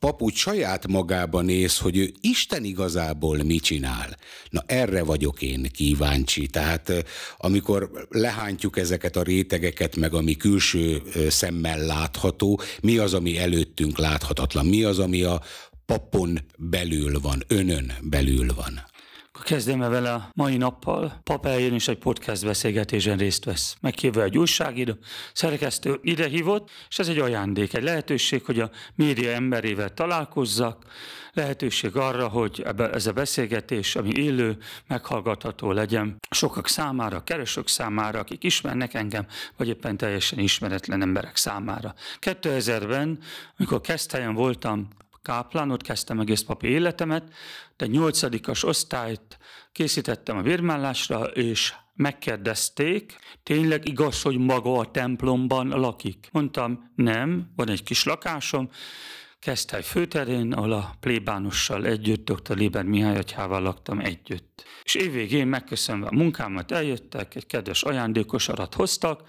pap 0.00 0.22
úgy 0.22 0.34
saját 0.34 0.86
magába 0.86 1.40
néz, 1.40 1.78
hogy 1.78 1.96
ő 1.96 2.12
Isten 2.20 2.64
igazából 2.64 3.42
mit 3.42 3.62
csinál. 3.62 4.16
Na 4.50 4.62
erre 4.66 5.02
vagyok 5.02 5.42
én 5.42 5.68
kíváncsi. 5.72 6.46
Tehát 6.46 7.04
amikor 7.36 8.06
lehántjuk 8.08 8.78
ezeket 8.78 9.16
a 9.16 9.22
rétegeket, 9.22 9.96
meg 9.96 10.14
ami 10.14 10.36
külső 10.36 11.02
szemmel 11.28 11.78
látható, 11.78 12.60
mi 12.80 12.98
az, 12.98 13.14
ami 13.14 13.38
előttünk 13.38 13.98
láthatatlan, 13.98 14.66
mi 14.66 14.82
az, 14.82 14.98
ami 14.98 15.22
a 15.22 15.42
papon 15.86 16.38
belül 16.58 17.20
van, 17.20 17.42
önön 17.46 17.92
belül 18.02 18.54
van. 18.54 18.89
Kezdem 19.42 19.78
vele 19.78 20.12
a 20.12 20.30
mai 20.34 20.56
nappal. 20.56 21.20
Pap 21.22 21.46
eljön 21.46 21.74
és 21.74 21.88
egy 21.88 21.98
podcast 21.98 22.44
beszélgetésen 22.44 23.16
részt 23.16 23.44
vesz. 23.44 23.76
Meghívva 23.80 24.22
egy 24.22 24.38
újságíró, 24.38 24.94
szerkesztő 25.32 25.98
ide 26.02 26.28
hívott, 26.28 26.70
és 26.88 26.98
ez 26.98 27.08
egy 27.08 27.18
ajándék, 27.18 27.74
egy 27.74 27.82
lehetőség, 27.82 28.44
hogy 28.44 28.60
a 28.60 28.70
média 28.94 29.30
emberével 29.30 29.94
találkozzak, 29.94 30.84
lehetőség 31.32 31.96
arra, 31.96 32.28
hogy 32.28 32.62
ebbe, 32.64 32.90
ez 32.90 33.06
a 33.06 33.12
beszélgetés, 33.12 33.96
ami 33.96 34.12
élő, 34.12 34.56
meghallgatható 34.86 35.72
legyen 35.72 36.16
sokak 36.30 36.68
számára, 36.68 37.24
keresők 37.24 37.68
számára, 37.68 38.18
akik 38.18 38.44
ismernek 38.44 38.94
engem, 38.94 39.26
vagy 39.56 39.68
éppen 39.68 39.96
teljesen 39.96 40.38
ismeretlen 40.38 41.02
emberek 41.02 41.36
számára. 41.36 41.94
2000-ben, 42.20 43.18
amikor 43.56 43.80
kezdhelyen 43.80 44.34
voltam 44.34 44.88
káplán, 45.22 45.70
ott 45.70 45.82
kezdtem 45.82 46.20
egész 46.20 46.42
papi 46.42 46.66
életemet, 46.66 47.32
de 47.76 47.86
nyolcadikas 47.86 48.64
osztályt 48.64 49.38
készítettem 49.72 50.36
a 50.36 50.42
vérmállásra, 50.42 51.24
és 51.24 51.74
megkérdezték, 51.94 53.18
tényleg 53.42 53.88
igaz, 53.88 54.22
hogy 54.22 54.38
maga 54.38 54.78
a 54.78 54.90
templomban 54.90 55.68
lakik? 55.68 56.28
Mondtam, 56.32 56.92
nem, 56.94 57.52
van 57.56 57.68
egy 57.70 57.82
kis 57.82 58.04
lakásom, 58.04 58.70
Keszthely 59.40 59.82
főterén, 59.82 60.52
ahol 60.52 60.72
a 60.72 60.94
plébánossal 61.00 61.86
együtt, 61.86 62.30
dr. 62.30 62.56
Léber 62.56 62.84
Mihály 62.84 63.16
atyával 63.16 63.62
laktam 63.62 63.98
együtt. 63.98 64.64
És 64.82 64.94
évvégén 64.94 65.46
megköszönve 65.46 66.06
a 66.06 66.14
munkámat 66.14 66.70
eljöttek, 66.72 67.34
egy 67.34 67.46
kedves 67.46 67.82
ajándékosarat 67.82 68.74
hoztak, 68.74 69.28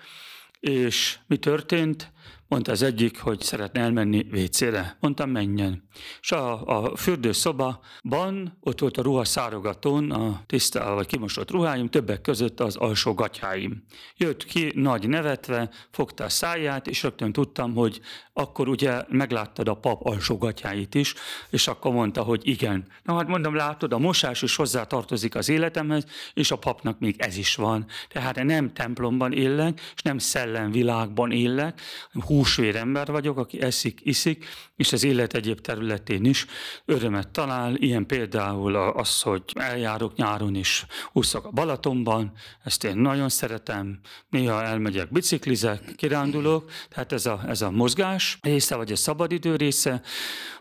és 0.59 1.17
mi 1.27 1.37
történt? 1.37 2.11
Mondta 2.51 2.71
az 2.71 2.81
egyik, 2.81 3.19
hogy 3.19 3.41
szeretne 3.41 3.81
elmenni 3.81 4.25
WC-re. 4.31 4.97
Mondtam, 4.99 5.29
menjen. 5.29 5.83
És 6.21 6.31
a, 6.31 6.65
a 6.65 6.95
fürdőszobaban 6.95 8.57
ott 8.59 8.79
volt 8.79 8.97
a 8.97 9.01
ruha 9.01 9.25
szárogatón, 9.25 10.11
a 10.11 10.41
tiszta 10.45 10.93
vagy 10.93 11.05
kimosott 11.05 11.51
ruháim, 11.51 11.87
többek 11.87 12.21
között 12.21 12.59
az 12.59 12.75
alsó 12.75 13.13
gatyáim. 13.13 13.83
Jött 14.17 14.45
ki 14.45 14.71
nagy 14.75 15.09
nevetve, 15.09 15.69
fogta 15.91 16.23
a 16.23 16.29
száját, 16.29 16.87
és 16.87 17.03
rögtön 17.03 17.31
tudtam, 17.31 17.73
hogy 17.73 18.01
akkor 18.33 18.67
ugye 18.67 19.03
megláttad 19.07 19.67
a 19.67 19.73
pap 19.73 20.05
alsó 20.05 20.37
gatyáit 20.37 20.95
is, 20.95 21.13
és 21.49 21.67
akkor 21.67 21.91
mondta, 21.91 22.23
hogy 22.23 22.47
igen. 22.47 22.87
Na 23.03 23.15
hát 23.15 23.27
mondom, 23.27 23.55
látod, 23.55 23.93
a 23.93 23.97
mosás 23.97 24.41
is 24.41 24.55
hozzá 24.55 24.83
tartozik 24.83 25.35
az 25.35 25.49
életemhez, 25.49 26.05
és 26.33 26.51
a 26.51 26.55
papnak 26.55 26.99
még 26.99 27.15
ez 27.17 27.37
is 27.37 27.55
van. 27.55 27.85
Tehát 28.09 28.43
nem 28.43 28.73
templomban 28.73 29.33
élek, 29.33 29.81
és 29.95 30.01
nem 30.01 30.17
szellemvilágban 30.17 31.31
élek, 31.31 31.81
húsvér 32.41 32.75
ember 32.75 33.07
vagyok, 33.07 33.37
aki 33.37 33.61
eszik, 33.61 33.99
iszik, 34.03 34.45
és 34.75 34.93
az 34.93 35.03
élet 35.03 35.33
egyéb 35.33 35.59
területén 35.59 36.25
is 36.25 36.45
örömet 36.85 37.27
talál, 37.27 37.75
ilyen 37.75 38.05
például 38.05 38.75
az, 38.75 39.21
hogy 39.21 39.43
eljárok 39.53 40.15
nyáron 40.15 40.55
is, 40.55 40.85
úszok 41.11 41.45
a 41.45 41.49
Balatonban, 41.49 42.31
ezt 42.63 42.83
én 42.83 42.97
nagyon 42.97 43.29
szeretem, 43.29 43.99
néha 44.29 44.63
elmegyek, 44.63 45.11
biciklizek, 45.11 45.95
kirándulok, 45.95 46.71
tehát 46.89 47.11
ez 47.11 47.25
a, 47.25 47.41
ez 47.47 47.61
a 47.61 47.71
mozgás 47.71 48.37
része, 48.41 48.75
vagy 48.75 48.91
a 48.91 48.95
szabadidő 48.95 49.55
része. 49.55 50.01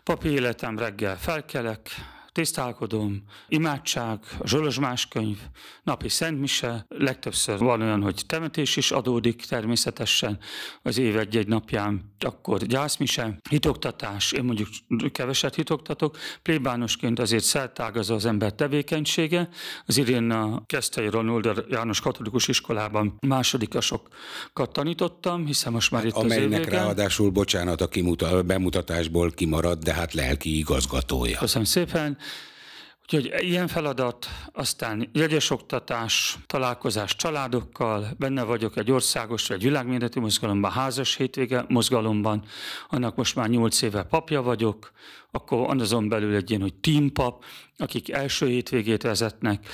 Papi 0.03 0.29
életem 0.29 0.77
reggel 0.77 1.17
felkelek, 1.17 1.89
tisztálkodom, 2.31 3.23
imádság, 3.47 4.19
a 4.39 4.47
Zsolozsmás 4.47 5.07
könyv, 5.07 5.37
napi 5.83 6.09
szentmise, 6.09 6.85
legtöbbször 6.89 7.57
van 7.57 7.81
olyan, 7.81 8.01
hogy 8.01 8.23
temetés 8.27 8.75
is 8.75 8.91
adódik 8.91 9.45
természetesen 9.45 10.39
az 10.81 10.97
év 10.97 11.17
egy-egy 11.17 11.47
napján, 11.47 12.13
akkor 12.19 12.65
gyászmise, 12.65 13.37
hitoktatás, 13.49 14.31
én 14.31 14.43
mondjuk 14.43 14.67
keveset 15.11 15.55
hitoktatok, 15.55 16.17
plébánosként 16.41 17.19
azért 17.19 17.43
szertágazza 17.43 18.13
az 18.13 18.25
ember 18.25 18.53
tevékenysége, 18.53 19.49
az 19.85 19.97
idén 19.97 20.31
a 20.31 20.63
Keszthelyi 20.65 21.09
Ronald 21.09 21.65
János 21.69 21.99
Katolikus 21.99 22.47
Iskolában 22.47 23.17
másodikasokat 23.27 24.71
tanítottam, 24.71 25.45
hiszen 25.45 25.71
most 25.71 25.91
már 25.91 26.05
itt 26.05 26.13
Amelynek 26.13 26.65
az 26.65 26.67
ráadásul, 26.67 27.29
bocsánat, 27.29 27.81
a 27.81 27.87
kimuta, 27.87 28.43
bemutatásból 28.43 29.31
kimarad, 29.31 29.79
de 29.83 29.93
hát 29.93 30.13
lelki 30.13 30.57
igazgatója. 30.57 31.37
Köszönöm 31.37 31.65
szépen. 31.65 32.17
Úgyhogy 33.13 33.43
ilyen 33.43 33.67
feladat, 33.67 34.27
aztán 34.53 35.09
jegyes 35.13 35.49
oktatás, 35.49 36.37
találkozás 36.47 37.15
családokkal, 37.15 38.07
benne 38.17 38.43
vagyok 38.43 38.77
egy 38.77 38.91
országos 38.91 39.47
vagy 39.47 39.61
világméretű 39.61 40.19
mozgalomban, 40.19 40.71
házas 40.71 41.15
hétvége 41.15 41.65
mozgalomban, 41.67 42.43
annak 42.89 43.15
most 43.15 43.35
már 43.35 43.49
nyolc 43.49 43.81
éve 43.81 44.03
papja 44.03 44.41
vagyok, 44.41 44.91
akkor 45.31 45.81
azon 45.81 46.09
belül 46.09 46.35
egy 46.35 46.49
ilyen, 46.49 46.61
hogy 46.61 46.73
teampap, 46.73 47.43
akik 47.77 48.11
első 48.11 48.47
hétvégét 48.47 49.01
vezetnek, 49.01 49.67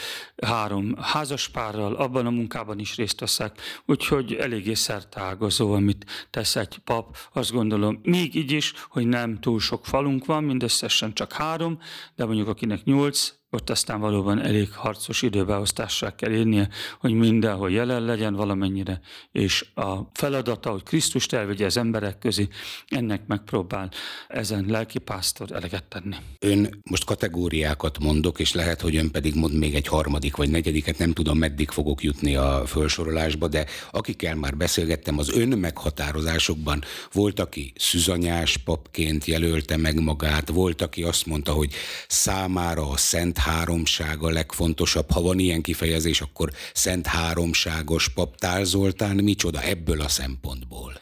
három 0.44 0.96
házaspárral, 1.02 1.96
abban 1.96 2.26
a 2.26 2.30
munkában 2.30 2.80
is 2.80 2.96
részt 2.96 3.20
veszek, 3.20 3.60
úgyhogy 3.86 4.34
eléggé 4.34 4.74
szertágazó, 4.74 5.74
amit 5.74 6.06
tesz 6.30 6.56
egy 6.56 6.78
pap. 6.78 7.18
Azt 7.34 7.52
gondolom, 7.52 8.00
még 8.04 8.36
így 8.36 8.52
is, 8.52 8.74
hogy 8.90 9.08
nem 9.08 9.40
túl 9.40 9.60
sok 9.60 9.86
falunk 9.86 10.26
van, 10.26 10.44
mindösszesen 10.44 11.14
csak 11.14 11.34
három, 11.34 11.80
de 12.16 12.26
mondjuk 12.26 12.48
akinek 12.48 12.84
nyolc, 12.84 13.34
ott 13.50 13.70
aztán 13.70 14.00
valóban 14.00 14.42
elég 14.42 14.72
harcos 14.72 15.22
időbeosztással 15.22 16.16
kell 16.16 16.32
érnie, 16.32 16.70
hogy 17.00 17.13
mindenhol 17.13 17.72
jelen 17.72 18.01
legyen 18.01 18.36
valamennyire, 18.36 19.01
és 19.32 19.66
a 19.75 19.96
feladata, 20.13 20.70
hogy 20.72 20.84
Krisztust 20.84 21.34
elvegye 21.34 21.66
az 21.66 21.77
emberek 21.77 22.18
közé, 22.18 22.48
ennek 22.88 23.27
megpróbál 23.27 23.92
ezen 24.27 24.66
lelkipásztor 24.68 25.51
eleget 25.51 25.84
tenni. 25.84 26.16
Ön 26.39 26.82
most 26.89 27.06
kategóriákat 27.06 28.00
mondok, 28.00 28.39
és 28.39 28.54
lehet, 28.54 28.82
hogy 28.82 28.96
ön 28.96 29.12
pedig 29.12 29.36
mond 29.36 29.58
még 29.58 29.75
egy 29.75 29.88
harmadik 29.88 30.36
vagy 30.36 30.50
negyediket, 30.50 30.98
nem 30.98 31.13
tudom, 31.13 31.38
meddig 31.38 31.70
fogok 31.70 32.04
jutni 32.04 32.36
a 32.36 32.63
felsorolásba, 32.66 33.48
de 33.48 33.66
akikkel 33.92 34.36
már 34.36 34.58
beszélgettem, 34.58 35.18
az 35.18 35.36
ön 35.38 35.58
meghatározásokban 35.58 36.84
volt, 37.12 37.39
aki 37.39 37.74
szüzanyás 37.75 38.58
papként 38.58 39.25
jelölte 39.25 39.77
meg 39.77 40.00
magát, 40.01 40.50
volt, 40.50 40.82
aki 40.82 41.04
azt 41.04 41.25
mondta, 41.25 41.51
hogy 41.51 41.74
számára 42.08 42.89
a 42.89 42.98
szent 42.98 43.36
Szent 43.38 43.56
Háromság 43.56 44.24
a 44.24 44.29
legfontosabb. 44.29 45.12
Ha 45.12 45.22
van 45.22 45.39
ilyen 45.39 45.62
kifejezés, 45.62 46.22
akkor 46.22 46.51
Szent 46.74 47.08
Háromságos 47.08 48.10
paptár 48.10 48.65
Zoltán 48.65 49.15
micsoda 49.15 49.62
ebből 49.62 50.01
a 50.01 50.08
szempontból? 50.08 50.94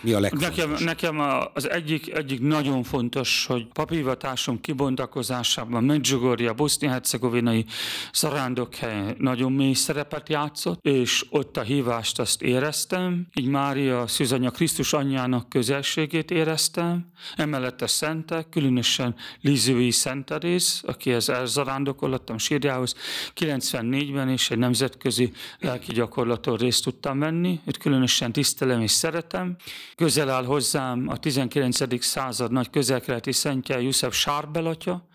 Mi 0.00 0.12
a 0.12 0.20
Nekem, 0.20 0.74
nekem 0.78 1.20
az 1.54 1.70
egyik, 1.70 2.14
egyik 2.14 2.40
nagyon 2.40 2.82
fontos, 2.82 3.46
hogy 3.46 3.66
papírvatásom 3.72 4.60
kibontakozásában 4.60 5.84
Medjugorje, 5.84 6.52
bosznia-hercegovinai 6.52 7.64
zarándokhely 8.12 9.14
nagyon 9.18 9.52
mély 9.52 9.72
szerepet 9.72 10.28
játszott, 10.28 10.84
és 10.86 11.24
ott 11.30 11.56
a 11.56 11.62
hívást 11.62 12.18
azt 12.18 12.42
éreztem, 12.42 13.26
így 13.34 13.46
Mária 13.46 14.06
Szűzanya 14.06 14.50
Krisztus 14.50 14.92
anyjának 14.92 15.48
közelségét 15.48 16.30
éreztem, 16.30 17.06
emellett 17.36 17.82
a 17.82 17.86
szentek, 17.86 18.48
különösen 18.48 19.14
Lizői 19.40 19.90
Szenterész, 19.90 20.82
akihez 20.86 21.28
elzarándokolottam 21.28 22.38
sírjához, 22.38 22.94
94-ben 23.34 24.28
is 24.28 24.50
egy 24.50 24.58
nemzetközi 24.58 25.32
lelki 25.58 25.92
gyakorlaton 25.92 26.56
részt 26.56 26.84
tudtam 26.84 27.18
venni, 27.18 27.60
őt 27.66 27.76
különösen 27.76 28.32
tisztelem 28.32 28.80
és 28.80 28.90
szeretem, 28.90 29.56
Közel 29.98 30.30
áll 30.30 30.44
hozzám 30.44 31.08
a 31.08 31.16
19. 31.16 32.04
század 32.04 32.52
nagy 32.52 32.70
közelkeleti 32.70 33.32
szentje, 33.32 33.80
Jussef 33.80 34.14
Sárbel 34.14 34.66
atya, 34.66 35.08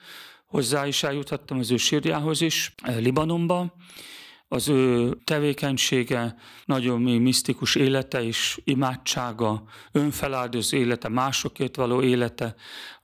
hozzá 0.46 0.88
is 0.88 1.04
eljuthattam 1.04 1.60
az 1.60 1.72
ő 1.72 1.78
sírjához 1.78 2.42
is, 2.42 2.74
eh, 2.82 2.98
Libanonba. 3.00 3.76
Az 4.48 4.70
ő 4.70 5.14
tevékenysége, 5.24 6.36
nagyon 6.66 7.02
mély 7.02 7.18
misztikus 7.18 7.76
élete 7.76 8.24
és 8.24 8.62
imádsága, 8.64 9.64
önfeláldozó 9.92 10.78
élete, 10.78 11.10
másokért 11.10 11.76
való 11.76 12.02
élete, 12.02 12.56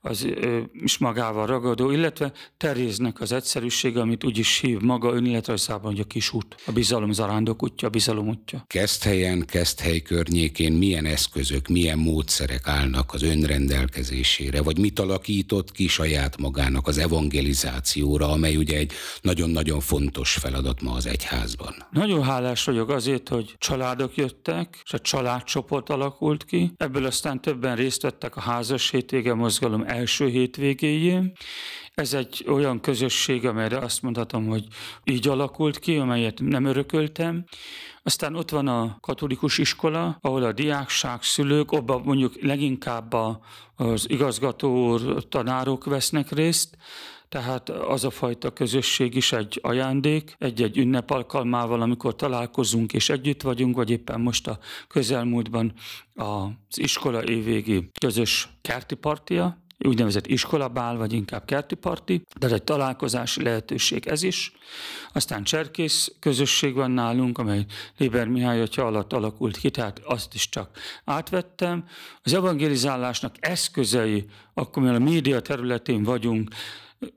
az 0.02 0.26
is 0.72 0.98
magával 0.98 1.46
ragadó, 1.46 1.90
illetve 1.90 2.32
Teréznek 2.56 3.20
az 3.20 3.32
egyszerűség, 3.32 3.96
amit 3.96 4.24
úgy 4.24 4.38
is 4.38 4.58
hív 4.58 4.78
maga 4.80 5.12
önéletrajzában, 5.12 5.90
hogy 5.90 6.00
a 6.00 6.04
kis 6.04 6.32
út, 6.32 6.56
a 6.66 6.72
bizalom 6.72 7.12
zarándok 7.12 7.62
útja, 7.62 7.88
a 7.88 7.90
bizalom 7.90 8.28
útja. 8.28 8.64
Keszthelyen, 8.66 9.44
Keszthely 9.46 10.00
környékén 10.00 10.72
milyen 10.72 11.04
eszközök, 11.04 11.68
milyen 11.68 11.98
módszerek 11.98 12.68
állnak 12.68 13.12
az 13.12 13.22
önrendelkezésére, 13.22 14.62
vagy 14.62 14.78
mit 14.78 14.98
alakított 14.98 15.72
ki 15.72 15.86
saját 15.86 16.38
magának 16.38 16.86
az 16.86 16.98
evangelizációra, 16.98 18.30
amely 18.30 18.56
ugye 18.56 18.76
egy 18.76 18.92
nagyon-nagyon 19.20 19.80
fontos 19.80 20.32
feladat 20.32 20.82
ma 20.82 20.92
az 20.92 21.06
egyházban. 21.06 21.74
Nagyon 21.90 22.22
hálás 22.22 22.64
vagyok 22.64 22.88
azért, 22.88 23.28
hogy 23.28 23.54
családok 23.58 24.16
jöttek, 24.16 24.80
és 24.84 24.92
a 24.92 24.98
családcsoport 24.98 25.88
alakult 25.88 26.44
ki. 26.44 26.72
Ebből 26.76 27.04
aztán 27.04 27.40
többen 27.40 27.76
részt 27.76 28.02
vettek 28.02 28.36
a 28.36 28.40
házas 28.40 28.90
hétvége 28.90 29.34
mozgalom 29.34 29.88
első 29.90 30.28
hétvégéjén. 30.28 31.32
Ez 31.94 32.14
egy 32.14 32.44
olyan 32.48 32.80
közösség, 32.80 33.46
amelyre 33.46 33.78
azt 33.78 34.02
mondhatom, 34.02 34.46
hogy 34.46 34.66
így 35.04 35.28
alakult 35.28 35.78
ki, 35.78 35.96
amelyet 35.96 36.40
nem 36.42 36.64
örököltem. 36.64 37.44
Aztán 38.02 38.36
ott 38.36 38.50
van 38.50 38.68
a 38.68 38.96
katolikus 39.00 39.58
iskola, 39.58 40.18
ahol 40.20 40.42
a 40.42 40.52
diákság, 40.52 41.22
szülők, 41.22 41.70
abban 41.70 42.02
mondjuk 42.04 42.42
leginkább 42.42 43.14
az 43.74 44.10
igazgató 44.10 44.98
tanárok 45.28 45.84
vesznek 45.84 46.30
részt, 46.30 46.76
tehát 47.28 47.68
az 47.68 48.04
a 48.04 48.10
fajta 48.10 48.52
közösség 48.52 49.14
is 49.14 49.32
egy 49.32 49.58
ajándék, 49.62 50.34
egy-egy 50.38 50.78
ünnep 50.78 51.10
alkalmával, 51.10 51.80
amikor 51.80 52.16
találkozunk 52.16 52.92
és 52.92 53.08
együtt 53.08 53.42
vagyunk, 53.42 53.76
vagy 53.76 53.90
éppen 53.90 54.20
most 54.20 54.48
a 54.48 54.58
közelmúltban 54.88 55.72
az 56.14 56.78
iskola 56.78 57.24
évvégi 57.24 57.90
közös 58.00 58.48
kerti 58.62 58.94
partia, 58.94 59.58
úgynevezett 59.84 60.26
iskolabál, 60.26 60.96
vagy 60.96 61.12
inkább 61.12 61.44
kerti 61.44 61.74
parti, 61.74 62.22
de 62.38 62.48
egy 62.48 62.62
találkozási 62.62 63.42
lehetőség 63.42 64.06
ez 64.06 64.22
is. 64.22 64.52
Aztán 65.12 65.44
cserkész 65.44 66.12
közösség 66.20 66.74
van 66.74 66.90
nálunk, 66.90 67.38
amely 67.38 67.64
Léber 67.96 68.28
Mihály 68.28 68.60
atya 68.60 68.86
alatt 68.86 69.12
alakult 69.12 69.56
ki, 69.56 69.70
tehát 69.70 69.98
azt 70.04 70.34
is 70.34 70.48
csak 70.48 70.78
átvettem. 71.04 71.84
Az 72.22 72.32
evangelizálásnak 72.32 73.34
eszközei, 73.40 74.24
akkor 74.54 74.82
mi 74.82 74.88
a 74.88 74.98
média 74.98 75.40
területén 75.40 76.02
vagyunk, 76.02 76.50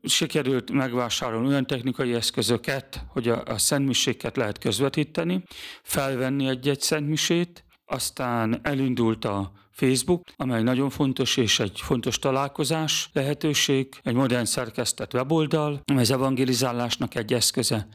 sikerült 0.03 0.71
megvásárolni 0.71 1.47
olyan 1.47 1.67
technikai 1.67 2.13
eszközöket, 2.13 3.05
hogy 3.07 3.27
a, 3.27 3.43
a 3.45 3.57
szentmiséket 3.57 4.37
lehet 4.37 4.57
közvetíteni, 4.57 5.43
felvenni 5.83 6.47
egy-egy 6.47 6.81
szentmisét, 6.81 7.63
aztán 7.85 8.59
elindult 8.63 9.25
a 9.25 9.51
Facebook, 9.73 10.23
amely 10.35 10.63
nagyon 10.63 10.89
fontos 10.89 11.37
és 11.37 11.59
egy 11.59 11.79
fontos 11.81 12.19
találkozás 12.19 13.09
lehetőség, 13.13 13.87
egy 14.03 14.13
modern 14.13 14.45
szerkesztett 14.45 15.13
weboldal, 15.13 15.81
amely 15.85 16.03
az 16.03 16.11
evangelizálásnak 16.11 17.15
egy 17.15 17.33
eszköze. 17.33 17.87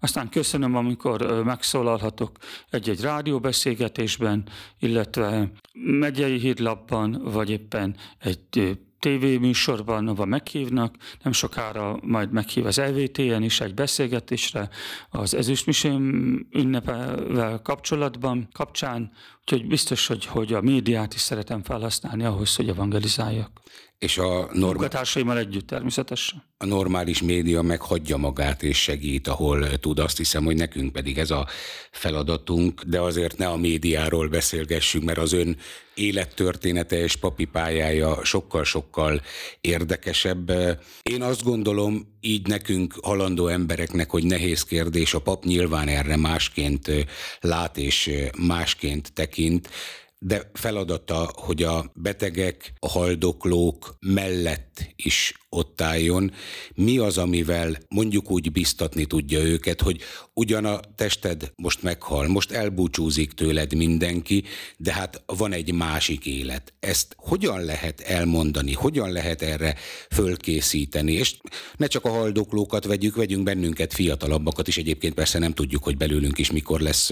Aztán 0.00 0.28
köszönöm, 0.28 0.76
amikor 0.76 1.42
megszólalhatok 1.44 2.36
egy-egy 2.70 3.00
rádióbeszélgetésben, 3.00 4.48
illetve 4.78 5.50
megyei 5.72 6.38
hírlapban, 6.38 7.20
vagy 7.24 7.50
éppen 7.50 7.96
egy 8.18 8.78
tévéműsorban, 8.98 10.08
ahol 10.08 10.26
meghívnak, 10.26 10.94
nem 11.22 11.32
sokára 11.32 11.98
majd 12.02 12.32
meghív 12.32 12.66
az 12.66 12.78
LVT-en 12.78 13.42
is 13.42 13.60
egy 13.60 13.74
beszélgetésre 13.74 14.68
az 15.10 15.34
ezüstmisém 15.34 16.02
ünnepevel 16.52 17.60
kapcsolatban, 17.62 18.48
kapcsán, 18.52 19.12
úgyhogy 19.40 19.66
biztos, 19.66 20.06
hogy, 20.06 20.24
hogy 20.24 20.52
a 20.52 20.60
médiát 20.60 21.14
is 21.14 21.20
szeretem 21.20 21.62
felhasználni 21.62 22.24
ahhoz, 22.24 22.56
hogy 22.56 22.68
evangelizáljak. 22.68 23.50
És 23.98 24.18
a 24.18 24.48
normál... 24.52 25.38
együtt 25.38 25.66
természetesen. 25.66 26.42
A 26.56 26.66
normális 26.66 27.22
média 27.22 27.62
meghagyja 27.62 28.16
magát 28.16 28.62
és 28.62 28.82
segít, 28.82 29.28
ahol 29.28 29.78
tud. 29.78 29.98
Azt 29.98 30.16
hiszem, 30.16 30.44
hogy 30.44 30.56
nekünk 30.56 30.92
pedig 30.92 31.18
ez 31.18 31.30
a 31.30 31.46
feladatunk, 31.90 32.82
de 32.82 33.00
azért 33.00 33.38
ne 33.38 33.46
a 33.46 33.56
médiáról 33.56 34.28
beszélgessünk, 34.28 35.04
mert 35.04 35.18
az 35.18 35.32
ön 35.32 35.56
élettörténete 35.94 37.02
és 37.02 37.16
papi 37.16 37.44
pályája 37.44 38.24
sokkal-sokkal 38.24 39.22
érdekesebb. 39.60 40.50
Én 41.02 41.22
azt 41.22 41.42
gondolom, 41.42 42.16
így 42.20 42.46
nekünk 42.46 42.94
halandó 43.02 43.46
embereknek, 43.46 44.10
hogy 44.10 44.24
nehéz 44.24 44.62
kérdés, 44.62 45.14
a 45.14 45.18
pap 45.18 45.44
nyilván 45.44 45.88
erre 45.88 46.16
másként 46.16 46.90
lát 47.40 47.78
és 47.78 48.10
másként 48.36 49.12
tekint, 49.12 49.68
de 50.18 50.50
feladata, 50.52 51.30
hogy 51.34 51.62
a 51.62 51.92
betegek, 51.94 52.72
a 52.78 52.88
haldoklók 52.88 53.96
mellett 54.00 54.92
is 54.96 55.34
ott 55.50 55.80
álljon, 55.80 56.32
mi 56.74 56.98
az, 56.98 57.18
amivel 57.18 57.76
mondjuk 57.88 58.30
úgy 58.30 58.52
biztatni 58.52 59.04
tudja 59.04 59.40
őket, 59.40 59.80
hogy 59.80 60.00
ugyan 60.34 60.64
a 60.64 60.80
tested 60.96 61.52
most 61.56 61.82
meghal, 61.82 62.26
most 62.26 62.50
elbúcsúzik 62.50 63.32
tőled 63.32 63.74
mindenki, 63.74 64.44
de 64.76 64.92
hát 64.92 65.22
van 65.26 65.52
egy 65.52 65.72
másik 65.72 66.26
élet. 66.26 66.72
Ezt 66.80 67.14
hogyan 67.16 67.64
lehet 67.64 68.00
elmondani, 68.00 68.72
hogyan 68.72 69.12
lehet 69.12 69.42
erre 69.42 69.74
fölkészíteni, 70.10 71.12
és 71.12 71.36
ne 71.76 71.86
csak 71.86 72.04
a 72.04 72.10
haldoklókat 72.10 72.84
vegyük, 72.84 73.16
vegyünk 73.16 73.42
bennünket 73.42 73.92
fiatalabbakat 73.92 74.68
is, 74.68 74.78
egyébként 74.78 75.14
persze 75.14 75.38
nem 75.38 75.52
tudjuk, 75.52 75.84
hogy 75.84 75.96
belőlünk 75.96 76.38
is 76.38 76.50
mikor 76.50 76.80
lesz 76.80 77.10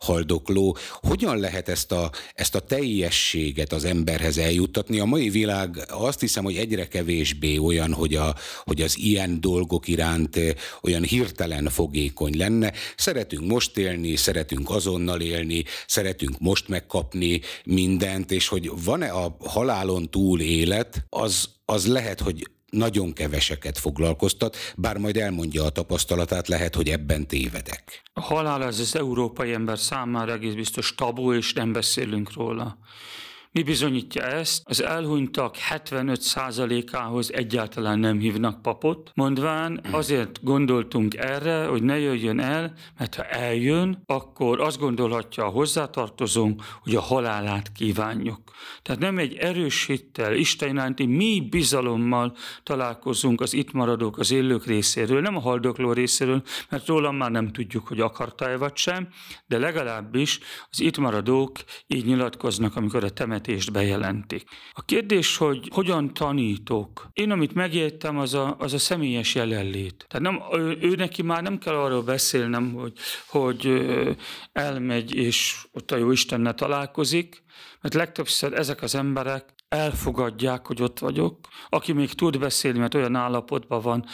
haldokló. 0.00 0.76
Hogyan 0.90 1.38
lehet 1.38 1.68
ezt 1.68 1.92
a, 1.92 2.10
ezt 2.44 2.54
a 2.54 2.60
teljességet 2.60 3.72
az 3.72 3.84
emberhez 3.84 4.38
eljuttatni? 4.38 4.98
A 4.98 5.04
mai 5.04 5.28
világ 5.28 5.84
azt 5.88 6.20
hiszem, 6.20 6.44
hogy 6.44 6.56
egyre 6.56 6.88
kevésbé 6.88 7.56
olyan, 7.56 7.92
hogy, 7.92 8.14
a, 8.14 8.34
hogy 8.64 8.80
az 8.82 8.98
ilyen 8.98 9.40
dolgok 9.40 9.88
iránt 9.88 10.38
olyan 10.82 11.02
hirtelen 11.02 11.68
fogékony 11.68 12.36
lenne. 12.36 12.72
Szeretünk 12.96 13.46
most 13.46 13.78
élni, 13.78 14.16
szeretünk 14.16 14.70
azonnal 14.70 15.20
élni, 15.20 15.64
szeretünk 15.86 16.38
most 16.38 16.68
megkapni 16.68 17.40
mindent, 17.64 18.30
és 18.30 18.48
hogy 18.48 18.70
van-e 18.84 19.10
a 19.10 19.36
halálon 19.38 20.10
túl 20.10 20.40
élet, 20.40 21.06
az, 21.08 21.48
az 21.64 21.86
lehet, 21.86 22.20
hogy 22.20 22.46
nagyon 22.74 23.12
keveseket 23.12 23.78
foglalkoztat, 23.78 24.56
bár 24.76 24.96
majd 24.96 25.16
elmondja 25.16 25.64
a 25.64 25.70
tapasztalatát, 25.70 26.48
lehet, 26.48 26.74
hogy 26.74 26.88
ebben 26.88 27.26
tévedek. 27.26 28.02
A 28.12 28.20
halál 28.20 28.62
az 28.62 28.78
az 28.78 28.96
európai 28.96 29.52
ember 29.52 29.78
számára 29.78 30.32
egész 30.32 30.54
biztos 30.54 30.94
tabu, 30.94 31.32
és 31.32 31.52
nem 31.52 31.72
beszélünk 31.72 32.32
róla. 32.32 32.78
Mi 33.54 33.62
bizonyítja 33.62 34.22
ezt? 34.22 34.62
Az 34.64 34.82
elhunytak 34.82 35.56
75%-ához 35.70 37.32
egyáltalán 37.32 37.98
nem 37.98 38.18
hívnak 38.18 38.62
papot, 38.62 39.10
mondván 39.14 39.80
azért 39.90 40.42
gondoltunk 40.42 41.16
erre, 41.16 41.66
hogy 41.66 41.82
ne 41.82 41.98
jöjjön 41.98 42.40
el, 42.40 42.72
mert 42.98 43.14
ha 43.14 43.22
eljön, 43.24 44.02
akkor 44.06 44.60
azt 44.60 44.78
gondolhatja 44.78 45.44
a 45.44 45.48
hozzátartozónk, 45.48 46.62
hogy 46.82 46.94
a 46.94 47.00
halálát 47.00 47.72
kívánjuk. 47.72 48.40
Tehát 48.82 49.00
nem 49.00 49.18
egy 49.18 49.34
erős 49.34 49.86
hittel, 49.86 50.34
Isten 50.34 50.70
iránti 50.70 51.06
mi 51.06 51.46
bizalommal 51.50 52.36
találkozunk 52.62 53.40
az 53.40 53.52
itt 53.52 53.72
maradók, 53.72 54.18
az 54.18 54.30
élők 54.30 54.66
részéről, 54.66 55.20
nem 55.20 55.36
a 55.36 55.40
haldokló 55.40 55.92
részéről, 55.92 56.42
mert 56.68 56.86
rólam 56.86 57.16
már 57.16 57.30
nem 57.30 57.52
tudjuk, 57.52 57.88
hogy 57.88 58.00
akarta-e 58.00 58.56
vagy 58.56 58.76
sem, 58.76 59.08
de 59.46 59.58
legalábbis 59.58 60.40
az 60.70 60.80
itt 60.80 60.98
maradók 60.98 61.58
így 61.86 62.04
nyilatkoznak, 62.04 62.76
amikor 62.76 63.04
a 63.04 63.10
temet 63.10 63.42
vezetést 63.44 63.72
bejelentik. 63.72 64.48
A 64.72 64.84
kérdés, 64.84 65.36
hogy 65.36 65.68
hogyan 65.72 66.14
tanítok. 66.14 67.08
Én, 67.12 67.30
amit 67.30 67.54
megértem, 67.54 68.18
az 68.18 68.34
a, 68.34 68.56
az 68.58 68.72
a 68.72 68.78
személyes 68.78 69.34
jelenlét. 69.34 70.04
Tehát 70.08 70.26
nem, 70.26 70.60
ő, 70.60 70.78
ő 70.80 70.94
neki 70.94 71.22
már 71.22 71.42
nem 71.42 71.58
kell 71.58 71.74
arról 71.74 72.02
beszélnem, 72.02 72.72
hogy, 72.72 72.92
hogy 73.26 73.86
elmegy 74.52 75.14
és 75.14 75.56
ott 75.72 75.90
a 75.90 75.96
jó 75.96 76.10
Istennel 76.10 76.54
találkozik, 76.54 77.42
mert 77.80 77.94
legtöbbször 77.94 78.52
ezek 78.52 78.82
az 78.82 78.94
emberek 78.94 79.54
elfogadják, 79.74 80.66
hogy 80.66 80.82
ott 80.82 80.98
vagyok. 80.98 81.38
Aki 81.68 81.92
még 81.92 82.12
tud 82.12 82.38
beszélni, 82.38 82.78
mert 82.78 82.94
olyan 82.94 83.14
állapotban 83.14 83.80
van, 83.80 84.04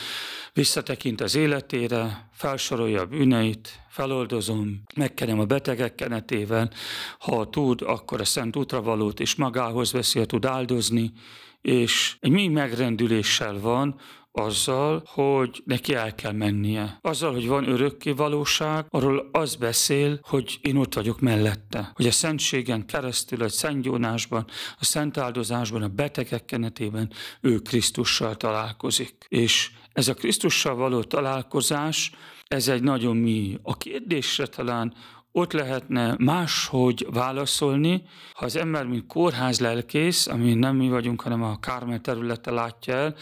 visszatekint 0.53 1.21
az 1.21 1.35
életére, 1.35 2.29
felsorolja 2.33 3.01
a 3.01 3.07
bűneit, 3.07 3.81
feloldozom, 3.89 4.83
megkenem 4.97 5.41
a 5.41 5.45
betegek 5.45 5.95
kenetével, 5.95 6.71
ha 7.19 7.51
tud, 7.51 7.83
akkor 7.83 8.21
a 8.21 8.25
szent 8.25 8.57
útravalót 8.57 9.21
is 9.21 9.35
magához 9.35 9.93
veszi, 9.93 10.19
ha 10.19 10.25
tud 10.25 10.45
áldozni, 10.45 11.13
és 11.61 12.17
egy 12.21 12.31
mi 12.31 12.49
megrendüléssel 12.49 13.61
van, 13.61 14.01
azzal, 14.33 15.03
hogy 15.07 15.63
neki 15.65 15.95
el 15.95 16.15
kell 16.15 16.33
mennie. 16.33 16.99
Azzal, 17.01 17.33
hogy 17.33 17.47
van 17.47 17.69
örökké 17.69 18.11
valóság, 18.11 18.87
arról 18.89 19.29
az 19.33 19.55
beszél, 19.55 20.21
hogy 20.23 20.59
én 20.63 20.77
ott 20.77 20.95
vagyok 20.95 21.21
mellette. 21.21 21.91
Hogy 21.95 22.07
a 22.07 22.11
szentségen 22.11 22.87
keresztül, 22.87 23.43
a 23.43 23.49
szentgyónásban, 23.49 24.47
a 24.79 24.85
szent 24.85 25.17
áldozásban, 25.17 25.83
a 25.83 25.89
betegek 25.89 26.45
kenetében 26.45 27.13
ő 27.41 27.59
Krisztussal 27.59 28.37
találkozik. 28.37 29.25
És 29.29 29.71
ez 29.93 30.09
a 30.09 30.15
Krisztussal 30.15 30.75
való 30.75 31.03
találkozás, 31.03 32.13
ez 32.47 32.69
egy 32.69 32.83
nagyon 32.83 33.17
mi. 33.17 33.59
A 33.63 33.77
kérdésre 33.77 34.47
talán 34.47 34.95
ott 35.33 35.53
lehetne 35.53 36.15
máshogy 36.19 37.07
válaszolni, 37.11 38.03
ha 38.33 38.45
az 38.45 38.57
ember, 38.57 38.87
mint 38.87 39.07
kórház 39.07 39.61
lelkész, 39.61 40.27
ami 40.27 40.55
nem 40.55 40.77
mi 40.77 40.89
vagyunk, 40.89 41.21
hanem 41.21 41.43
a 41.43 41.59
Kármel 41.61 42.01
területe 42.01 42.51
látja 42.51 42.95
el, 42.95 43.15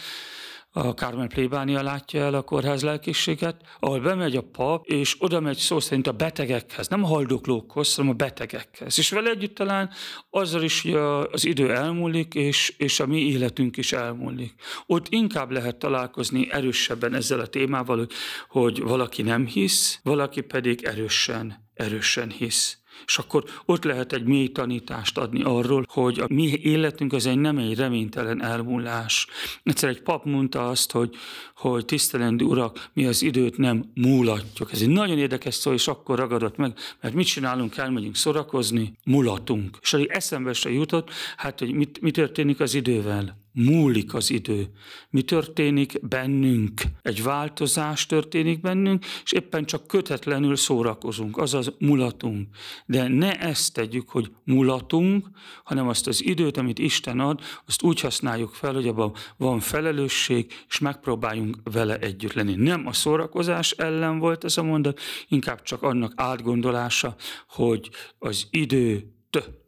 a 0.71 0.93
Kármel 0.93 1.27
plébánia 1.27 1.81
látja 1.81 2.21
el 2.21 2.33
a 2.33 2.41
kórház 2.41 2.83
lelkészséget, 2.83 3.61
ahol 3.79 3.99
bemegy 3.99 4.35
a 4.35 4.41
pap, 4.41 4.85
és 4.85 5.15
oda 5.19 5.39
megy 5.39 5.57
szó 5.57 5.79
szerint 5.79 6.07
a 6.07 6.11
betegekhez, 6.11 6.87
nem 6.87 7.03
a 7.03 7.07
haldoklókhoz, 7.07 7.95
hanem 7.95 8.11
a 8.11 8.15
betegekhez. 8.15 8.97
És 8.97 9.09
vele 9.09 9.29
együtt 9.29 9.55
talán 9.55 9.89
azzal 10.29 10.63
is, 10.63 10.81
hogy 10.81 10.93
az 11.31 11.45
idő 11.45 11.73
elmúlik, 11.73 12.33
és, 12.33 12.73
és 12.77 12.99
a 12.99 13.05
mi 13.05 13.19
életünk 13.19 13.77
is 13.77 13.93
elmúlik. 13.93 14.53
Ott 14.85 15.05
inkább 15.09 15.51
lehet 15.51 15.79
találkozni 15.79 16.51
erősebben 16.51 17.13
ezzel 17.13 17.39
a 17.39 17.47
témával, 17.47 18.07
hogy 18.49 18.81
valaki 18.81 19.21
nem 19.21 19.45
hisz, 19.45 19.99
valaki 20.03 20.41
pedig 20.41 20.83
erősen, 20.83 21.69
erősen 21.73 22.29
hisz. 22.29 22.78
És 23.05 23.17
akkor 23.17 23.43
ott 23.65 23.83
lehet 23.83 24.13
egy 24.13 24.23
mély 24.23 24.47
tanítást 24.47 25.17
adni 25.17 25.43
arról, 25.43 25.85
hogy 25.87 26.19
a 26.19 26.25
mi 26.29 26.59
életünk 26.61 27.13
az 27.13 27.25
egy 27.25 27.37
nem 27.37 27.57
egy 27.57 27.75
reménytelen 27.75 28.43
elmúlás. 28.43 29.27
Egyszer 29.63 29.89
egy 29.89 30.01
pap 30.01 30.25
mondta 30.25 30.69
azt, 30.69 30.91
hogy, 30.91 31.15
hogy 31.55 31.85
tisztelendő 31.85 32.45
urak, 32.45 32.89
mi 32.93 33.05
az 33.05 33.21
időt 33.21 33.57
nem 33.57 33.91
múlatjuk. 33.93 34.71
Ez 34.71 34.81
egy 34.81 34.89
nagyon 34.89 35.17
érdekes 35.17 35.55
szó, 35.55 35.73
és 35.73 35.87
akkor 35.87 36.17
ragadott 36.17 36.57
meg, 36.57 36.73
mert 37.01 37.13
mit 37.13 37.27
csinálunk, 37.27 37.77
elmegyünk 37.77 38.15
szorakozni, 38.15 38.93
mulatunk. 39.03 39.77
És 39.81 39.93
addig 39.93 40.09
eszembe 40.09 40.53
se 40.53 40.71
jutott, 40.71 41.09
hát, 41.37 41.59
hogy 41.59 41.73
mit, 41.73 42.01
mi 42.01 42.11
történik 42.11 42.59
az 42.59 42.73
idővel 42.73 43.37
múlik 43.59 44.13
az 44.13 44.31
idő. 44.31 44.67
Mi 45.09 45.21
történik 45.21 46.07
bennünk? 46.07 46.81
Egy 47.01 47.23
változás 47.23 48.05
történik 48.05 48.61
bennünk, 48.61 49.05
és 49.23 49.31
éppen 49.31 49.65
csak 49.65 49.87
kötetlenül 49.87 50.55
szórakozunk, 50.55 51.37
azaz 51.37 51.73
mulatunk. 51.79 52.47
De 52.85 53.07
ne 53.07 53.33
ezt 53.33 53.73
tegyük, 53.73 54.09
hogy 54.09 54.31
mulatunk, 54.43 55.27
hanem 55.63 55.87
azt 55.87 56.07
az 56.07 56.23
időt, 56.23 56.57
amit 56.57 56.79
Isten 56.79 57.19
ad, 57.19 57.39
azt 57.65 57.83
úgy 57.83 57.99
használjuk 57.99 58.53
fel, 58.53 58.73
hogy 58.73 58.87
abban 58.87 59.13
van 59.37 59.59
felelősség, 59.59 60.53
és 60.67 60.79
megpróbáljunk 60.79 61.57
vele 61.63 61.97
együtt 61.97 62.33
lenni. 62.33 62.55
Nem 62.55 62.87
a 62.87 62.93
szórakozás 62.93 63.71
ellen 63.71 64.19
volt 64.19 64.43
ez 64.43 64.57
a 64.57 64.63
mondat, 64.63 64.99
inkább 65.27 65.61
csak 65.61 65.83
annak 65.83 66.13
átgondolása, 66.15 67.15
hogy 67.47 67.89
az 68.19 68.47
idő 68.49 69.13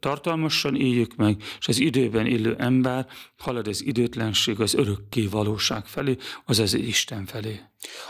tartalmasan 0.00 0.76
éljük 0.76 1.16
meg, 1.16 1.42
és 1.58 1.68
az 1.68 1.78
időben 1.78 2.26
élő 2.26 2.54
ember 2.58 3.06
halad 3.38 3.68
az 3.68 3.84
időtlenség 3.84 4.60
az 4.60 4.74
örökké 4.74 5.26
valóság 5.26 5.86
felé, 5.86 6.16
azaz 6.46 6.74
Isten 6.74 7.26
felé. 7.26 7.60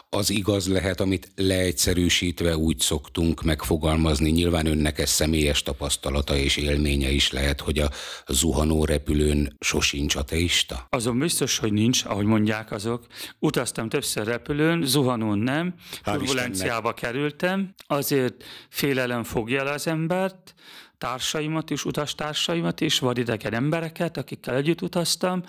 Az 0.08 0.30
igaz 0.30 0.68
lehet, 0.68 1.00
amit 1.00 1.32
leegyszerűsítve 1.36 2.56
úgy 2.56 2.78
szoktunk 2.78 3.42
megfogalmazni, 3.42 4.30
nyilván 4.30 4.66
önnek 4.66 4.98
ez 4.98 5.10
személyes 5.10 5.62
tapasztalata 5.62 6.36
és 6.36 6.56
élménye 6.56 7.10
is 7.10 7.30
lehet, 7.30 7.60
hogy 7.60 7.78
a 7.78 7.90
zuhanó 8.26 8.84
repülőn 8.84 9.56
sosincs 9.60 10.14
ateista? 10.14 10.86
Azon 10.90 11.18
biztos, 11.18 11.58
hogy 11.58 11.72
nincs, 11.72 12.04
ahogy 12.04 12.24
mondják 12.24 12.70
azok. 12.70 13.06
Utaztam 13.38 13.88
többször 13.88 14.26
repülőn, 14.26 14.84
zuhanón 14.84 15.38
nem, 15.38 15.74
turbulenciába 16.02 16.92
kerültem, 16.92 17.74
azért 17.86 18.44
félelem 18.68 19.24
fogja 19.24 19.60
el 19.60 19.66
az 19.66 19.86
embert, 19.86 20.54
társaimat 21.02 21.70
is, 21.70 21.84
utastársaimat 21.84 22.80
is, 22.80 22.98
vadidegen 22.98 23.54
embereket, 23.54 24.16
akikkel 24.16 24.54
együtt 24.54 24.82
utaztam. 24.82 25.42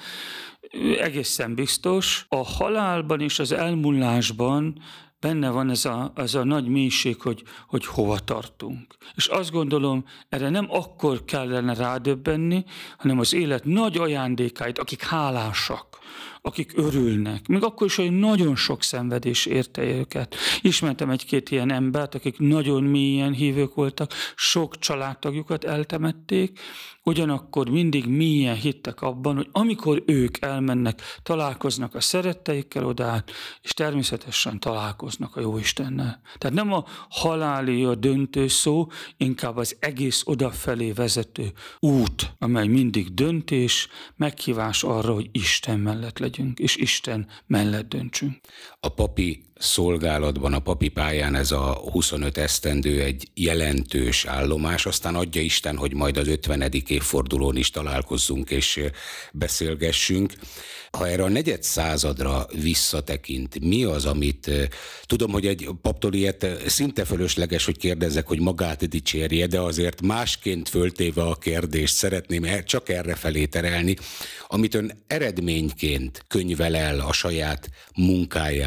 Egészen 1.00 1.56
biztos. 1.56 2.26
A 2.30 2.46
halálban 2.46 3.22
és 3.22 3.40
az 3.40 3.52
elmúlásban 3.52 4.82
benne 5.20 5.50
van 5.50 5.70
ez 5.70 5.86
a, 5.86 6.12
ez 6.16 6.34
a 6.36 6.44
nagy 6.44 6.68
mélység, 6.68 7.22
hogy, 7.22 7.44
hogy 7.68 7.86
hova 7.86 8.20
tartunk. 8.20 8.96
És 9.16 9.28
azt 9.28 9.52
gondolom, 9.52 10.06
erre 10.30 10.50
nem 10.50 10.68
akkor 10.70 11.26
kellene 11.26 11.74
rádöbbenni, 11.74 12.66
hanem 12.98 13.20
az 13.20 13.34
élet 13.34 13.64
nagy 13.66 13.98
ajándékáit, 13.98 14.80
akik 14.80 15.04
hálásak, 15.04 15.98
akik 16.46 16.72
örülnek. 16.76 17.48
Még 17.48 17.64
akkor 17.64 17.88
is, 17.88 17.96
hogy 17.96 18.12
nagyon 18.12 18.56
sok 18.56 18.84
szenvedés 18.84 19.46
érte 19.46 19.84
őket. 19.84 20.36
Ismertem 20.62 21.10
egy-két 21.10 21.52
ilyen 21.52 21.72
embert, 21.72 22.16
akik 22.16 22.38
nagyon 22.40 22.84
mélyen 22.84 23.34
hívők 23.34 23.74
voltak, 23.74 24.12
sok 24.36 24.80
családtagjukat 24.80 25.64
eltemették, 25.64 26.60
ugyanakkor 27.04 27.70
mindig 27.70 28.06
mélyen 28.06 28.56
hittek 28.56 29.02
abban, 29.02 29.36
hogy 29.36 29.48
amikor 29.52 30.04
ők 30.06 30.42
elmennek, 30.42 31.02
találkoznak 31.24 31.96
a 31.96 32.02
szeretteikkel 32.02 32.86
odát, 32.86 33.32
és 33.62 33.74
természetesen 33.74 34.60
találkoznak 34.60 35.36
a 35.36 35.42
Jóistennel. 35.42 36.22
Tehát 36.38 36.56
nem 36.56 36.74
a 36.74 36.86
haláli 37.10 37.84
a 37.84 37.96
döntő 37.96 38.48
szó, 38.48 38.88
inkább 39.18 39.58
az 39.58 39.76
egész 39.80 40.24
odafelé 40.26 40.92
vezető 40.92 41.52
út, 41.80 42.34
amely 42.40 42.68
mindig 42.68 43.14
döntés, 43.14 43.88
meghívás 44.16 44.84
arra, 44.84 45.14
hogy 45.14 45.30
Isten 45.32 45.80
mellett 45.80 46.20
legyünk, 46.38 46.60
és 46.60 46.76
Isten 46.76 47.28
mellett 47.48 47.90
döntsünk. 47.90 48.40
A 48.86 48.90
papi 48.90 49.44
szolgálatban, 49.58 50.54
a 50.54 50.60
papi 50.60 50.88
pályán 50.88 51.36
ez 51.36 51.52
a 51.52 51.74
25 51.92 52.38
esztendő 52.38 53.02
egy 53.02 53.28
jelentős 53.34 54.26
állomás, 54.26 54.86
aztán 54.86 55.16
adja 55.16 55.42
Isten, 55.42 55.78
hogy 55.78 55.94
majd 55.94 56.18
az 56.18 56.28
50. 56.28 56.72
évfordulón 56.88 57.56
is 57.56 57.70
találkozzunk 57.70 58.50
és 58.50 58.82
beszélgessünk. 59.34 60.34
Ha 60.92 61.08
erre 61.08 61.24
a 61.24 61.30
negyed 61.30 61.64
századra 61.64 62.48
visszatekint, 62.62 63.60
mi 63.60 63.84
az, 63.84 64.06
amit 64.06 64.52
tudom, 65.06 65.32
hogy 65.32 65.46
egy 65.46 65.70
paptól 65.82 66.14
ilyet 66.14 66.48
szinte 66.68 67.06
fölösleges, 67.06 67.66
hogy 67.66 67.78
kérdezzek, 67.78 68.28
hogy 68.28 68.40
magát 68.40 68.88
dicsérje, 68.88 69.48
de 69.48 69.60
azért 69.60 70.02
másként 70.02 70.70
föltéve 70.70 71.22
a 71.22 71.36
kérdést 71.36 71.96
szeretném 71.96 72.44
e- 72.44 72.64
csak 72.64 72.90
erre 72.90 73.16
felé 73.16 73.46
terelni, 73.46 73.96
amit 74.48 74.76
ön 74.76 75.04
eredményként 75.08 76.26
könyvel 76.28 76.76
el 76.76 77.00
a 77.00 77.14
saját 77.14 77.70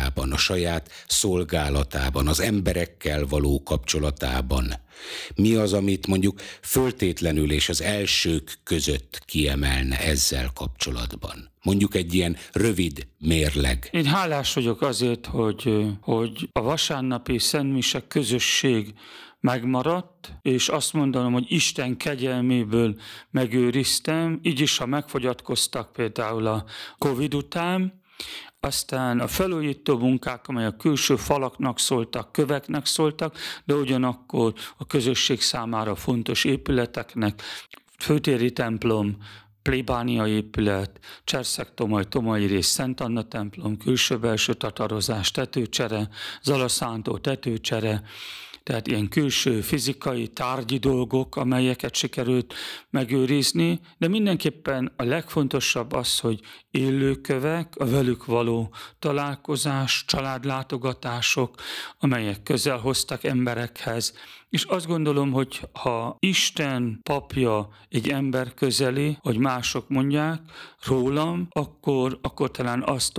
munkájában, 0.06 0.32
a 0.32 0.36
saját 0.36 0.90
szolgálatában, 1.06 2.28
az 2.28 2.40
emberekkel 2.40 3.26
való 3.26 3.62
kapcsolatában. 3.62 4.74
Mi 5.34 5.54
az, 5.54 5.72
amit 5.72 6.06
mondjuk 6.06 6.40
föltétlenül 6.62 7.52
és 7.52 7.68
az 7.68 7.82
elsők 7.82 8.58
között 8.64 9.22
kiemelne 9.24 9.98
ezzel 10.00 10.50
kapcsolatban? 10.54 11.50
Mondjuk 11.62 11.94
egy 11.94 12.14
ilyen 12.14 12.36
rövid 12.52 13.06
mérleg. 13.18 13.88
Én 13.92 14.04
hálás 14.04 14.54
vagyok 14.54 14.82
azért, 14.82 15.26
hogy, 15.26 15.86
hogy 16.00 16.48
a 16.52 16.60
vasárnapi 16.60 17.38
szentmisek 17.38 18.06
közösség 18.06 18.94
megmaradt, 19.40 20.32
és 20.42 20.68
azt 20.68 20.92
mondanom, 20.92 21.32
hogy 21.32 21.46
Isten 21.48 21.96
kegyelméből 21.96 22.96
megőriztem, 23.30 24.38
így 24.42 24.60
is, 24.60 24.76
ha 24.76 24.86
megfogyatkoztak 24.86 25.92
például 25.92 26.46
a 26.46 26.64
Covid 26.98 27.34
után, 27.34 28.04
aztán 28.66 29.20
a 29.20 29.26
felújító 29.26 29.98
munkák, 29.98 30.48
amely 30.48 30.66
a 30.66 30.76
külső 30.76 31.16
falaknak 31.16 31.78
szóltak, 31.78 32.32
köveknek 32.32 32.86
szóltak, 32.86 33.38
de 33.64 33.74
ugyanakkor 33.74 34.52
a 34.76 34.86
közösség 34.86 35.40
számára 35.40 35.94
fontos 35.94 36.44
épületeknek, 36.44 37.42
főtéri 37.98 38.52
templom, 38.52 39.16
plébánia 39.62 40.26
épület, 40.26 40.98
Cserszeg 41.24 41.74
Tomaj, 41.74 42.04
Tomai 42.04 42.46
rész, 42.46 42.66
Szent 42.66 43.00
Anna 43.00 43.22
templom, 43.22 43.76
külső-belső 43.76 44.54
tatarozás, 44.54 45.30
tetőcsere, 45.30 46.08
Zalaszántó 46.42 47.18
tetőcsere, 47.18 48.02
tehát 48.66 48.86
ilyen 48.86 49.08
külső 49.08 49.60
fizikai, 49.60 50.28
tárgyi 50.28 50.78
dolgok, 50.78 51.36
amelyeket 51.36 51.94
sikerült 51.94 52.54
megőrizni, 52.90 53.80
de 53.98 54.08
mindenképpen 54.08 54.92
a 54.96 55.02
legfontosabb 55.02 55.92
az, 55.92 56.18
hogy 56.18 56.40
élőkövek, 56.70 57.76
a 57.76 57.84
velük 57.84 58.24
való 58.24 58.74
találkozás, 58.98 60.04
családlátogatások, 60.06 61.54
amelyek 61.98 62.42
közel 62.42 62.78
hoztak 62.78 63.24
emberekhez, 63.24 64.14
és 64.48 64.64
azt 64.64 64.86
gondolom, 64.86 65.32
hogy 65.32 65.60
ha 65.72 66.16
Isten 66.18 67.00
papja 67.02 67.68
egy 67.88 68.08
ember 68.08 68.54
közeli, 68.54 69.16
hogy 69.20 69.38
mások 69.38 69.88
mondják 69.88 70.40
rólam, 70.86 71.46
akkor, 71.50 72.18
akkor 72.22 72.50
talán 72.50 72.82
azt 72.86 73.18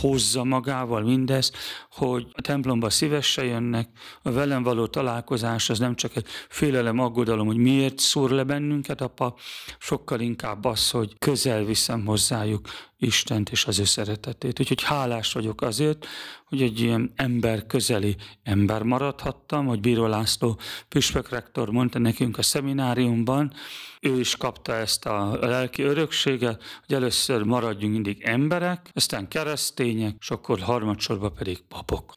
hozza 0.00 0.44
magával 0.44 1.02
mindez, 1.02 1.52
hogy 1.90 2.26
a 2.32 2.40
templomba 2.40 2.90
szívesen 2.90 3.44
jönnek, 3.44 3.88
a 4.22 4.30
velem 4.30 4.62
való 4.62 4.86
találkozás 4.86 5.70
az 5.70 5.78
nem 5.78 5.94
csak 5.94 6.16
egy 6.16 6.26
félelem, 6.48 6.98
aggodalom, 6.98 7.46
hogy 7.46 7.56
miért 7.56 7.98
szúr 7.98 8.30
le 8.30 8.44
bennünket 8.44 9.00
apa, 9.00 9.34
sokkal 9.78 10.20
inkább 10.20 10.64
az, 10.64 10.90
hogy 10.90 11.18
közel 11.18 11.64
viszem 11.64 12.04
hozzájuk 12.04 12.68
Istent 13.02 13.50
és 13.50 13.64
az 13.64 13.78
ő 13.78 13.84
szeretetét. 13.84 14.60
Úgyhogy 14.60 14.82
hálás 14.82 15.32
vagyok 15.32 15.62
azért, 15.62 16.06
hogy 16.44 16.62
egy 16.62 16.80
ilyen 16.80 17.12
ember 17.16 17.66
közeli 17.66 18.16
ember 18.42 18.82
maradhattam, 18.82 19.66
hogy 19.66 19.80
Bíró 19.80 20.06
László 20.06 20.58
püspök 20.88 21.28
rektor 21.28 21.70
mondta 21.70 21.98
nekünk 21.98 22.38
a 22.38 22.42
szemináriumban, 22.42 23.52
ő 24.00 24.20
is 24.20 24.36
kapta 24.36 24.74
ezt 24.74 25.06
a 25.06 25.38
lelki 25.40 25.82
örökséget, 25.82 26.62
hogy 26.86 26.96
először 26.96 27.42
maradjunk 27.42 27.92
mindig 27.92 28.22
emberek, 28.22 28.90
aztán 28.92 29.28
keresztények, 29.28 30.16
és 30.20 30.30
akkor 30.30 30.60
harmadsorban 30.60 31.34
pedig 31.34 31.58
papok. 31.68 32.14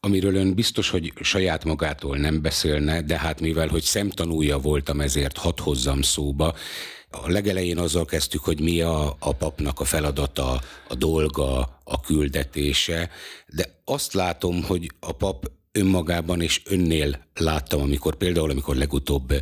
Amiről 0.00 0.34
ön 0.34 0.54
biztos, 0.54 0.90
hogy 0.90 1.12
saját 1.20 1.64
magától 1.64 2.16
nem 2.16 2.42
beszélne, 2.42 3.02
de 3.02 3.18
hát 3.18 3.40
mivel, 3.40 3.68
hogy 3.68 3.82
szemtanúja 3.82 4.58
voltam, 4.58 5.00
ezért 5.00 5.38
hadd 5.38 5.60
hozzam 5.60 6.02
szóba, 6.02 6.54
a 7.22 7.28
legelején 7.30 7.78
azzal 7.78 8.04
kezdtük, 8.04 8.44
hogy 8.44 8.60
mi 8.60 8.80
a, 8.80 9.16
a 9.18 9.32
papnak 9.32 9.80
a 9.80 9.84
feladata, 9.84 10.60
a 10.88 10.94
dolga, 10.94 11.80
a 11.84 12.00
küldetése, 12.00 13.10
de 13.46 13.82
azt 13.84 14.12
látom, 14.12 14.62
hogy 14.62 14.90
a 15.00 15.12
pap 15.12 15.50
önmagában 15.72 16.40
és 16.40 16.62
önnél 16.64 17.26
láttam, 17.34 17.80
amikor 17.80 18.16
például, 18.16 18.50
amikor 18.50 18.76
legutóbb 18.76 19.32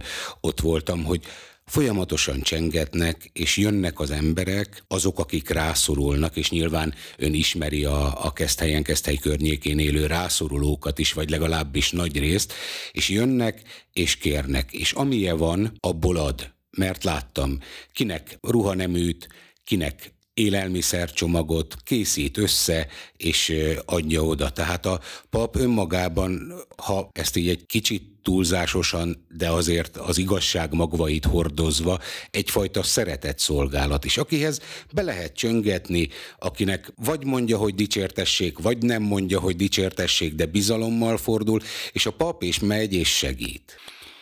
ott 0.40 0.60
voltam, 0.60 1.04
hogy 1.04 1.22
folyamatosan 1.66 2.40
csengetnek, 2.40 3.30
és 3.32 3.56
jönnek 3.56 4.00
az 4.00 4.10
emberek, 4.10 4.84
azok, 4.88 5.18
akik 5.18 5.48
rászorulnak, 5.48 6.36
és 6.36 6.50
nyilván 6.50 6.94
ön 7.18 7.34
ismeri 7.34 7.84
a, 7.84 8.24
a 8.24 8.32
Keszthelyen, 8.32 8.82
Keszthely 8.82 9.16
környékén 9.16 9.78
élő 9.78 10.06
rászorulókat 10.06 10.98
is, 10.98 11.12
vagy 11.12 11.30
legalábbis 11.30 11.90
nagy 11.90 12.18
részt, 12.18 12.52
és 12.92 13.08
jönnek 13.08 13.62
és 13.92 14.16
kérnek, 14.16 14.72
és 14.72 14.92
amilyen 14.92 15.36
van, 15.36 15.72
abból 15.80 16.16
ad 16.16 16.51
mert 16.76 17.04
láttam, 17.04 17.58
kinek 17.92 18.38
ruhaneműt, 18.40 19.28
kinek 19.64 20.12
élelmiszercsomagot 20.34 21.76
készít 21.84 22.38
össze, 22.38 22.86
és 23.16 23.54
adja 23.84 24.24
oda. 24.24 24.50
Tehát 24.50 24.86
a 24.86 25.00
pap 25.30 25.56
önmagában, 25.56 26.52
ha 26.76 27.08
ezt 27.12 27.36
így 27.36 27.48
egy 27.48 27.66
kicsit 27.66 28.10
túlzásosan, 28.22 29.26
de 29.28 29.50
azért 29.50 29.96
az 29.96 30.18
igazság 30.18 30.72
magvait 30.72 31.24
hordozva 31.24 31.98
egyfajta 32.30 32.82
szeretett 32.82 33.38
szolgálat 33.38 34.04
is, 34.04 34.16
akihez 34.16 34.60
be 34.92 35.02
lehet 35.02 35.34
csöngetni, 35.34 36.08
akinek 36.38 36.92
vagy 36.96 37.24
mondja, 37.24 37.56
hogy 37.56 37.74
dicsértessék, 37.74 38.58
vagy 38.58 38.82
nem 38.82 39.02
mondja, 39.02 39.40
hogy 39.40 39.56
dicsértessék, 39.56 40.34
de 40.34 40.46
bizalommal 40.46 41.16
fordul, 41.16 41.60
és 41.92 42.06
a 42.06 42.10
pap 42.10 42.42
is 42.42 42.58
megy 42.58 42.94
és 42.94 43.16
segít. 43.16 43.76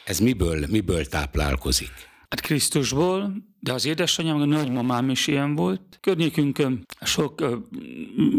Ez 0.04 0.18
miből, 0.18 0.66
miből 0.68 1.06
táplálkozik? 1.06 2.09
Hát 2.30 2.40
Krisztusból, 2.40 3.32
de 3.60 3.72
az 3.72 3.86
édesanyám, 3.86 4.40
a 4.40 4.44
nagymamám 4.44 5.10
is 5.10 5.26
ilyen 5.26 5.54
volt. 5.54 5.98
Környékünkön 6.00 6.86
sok 7.00 7.40
ö, 7.40 7.56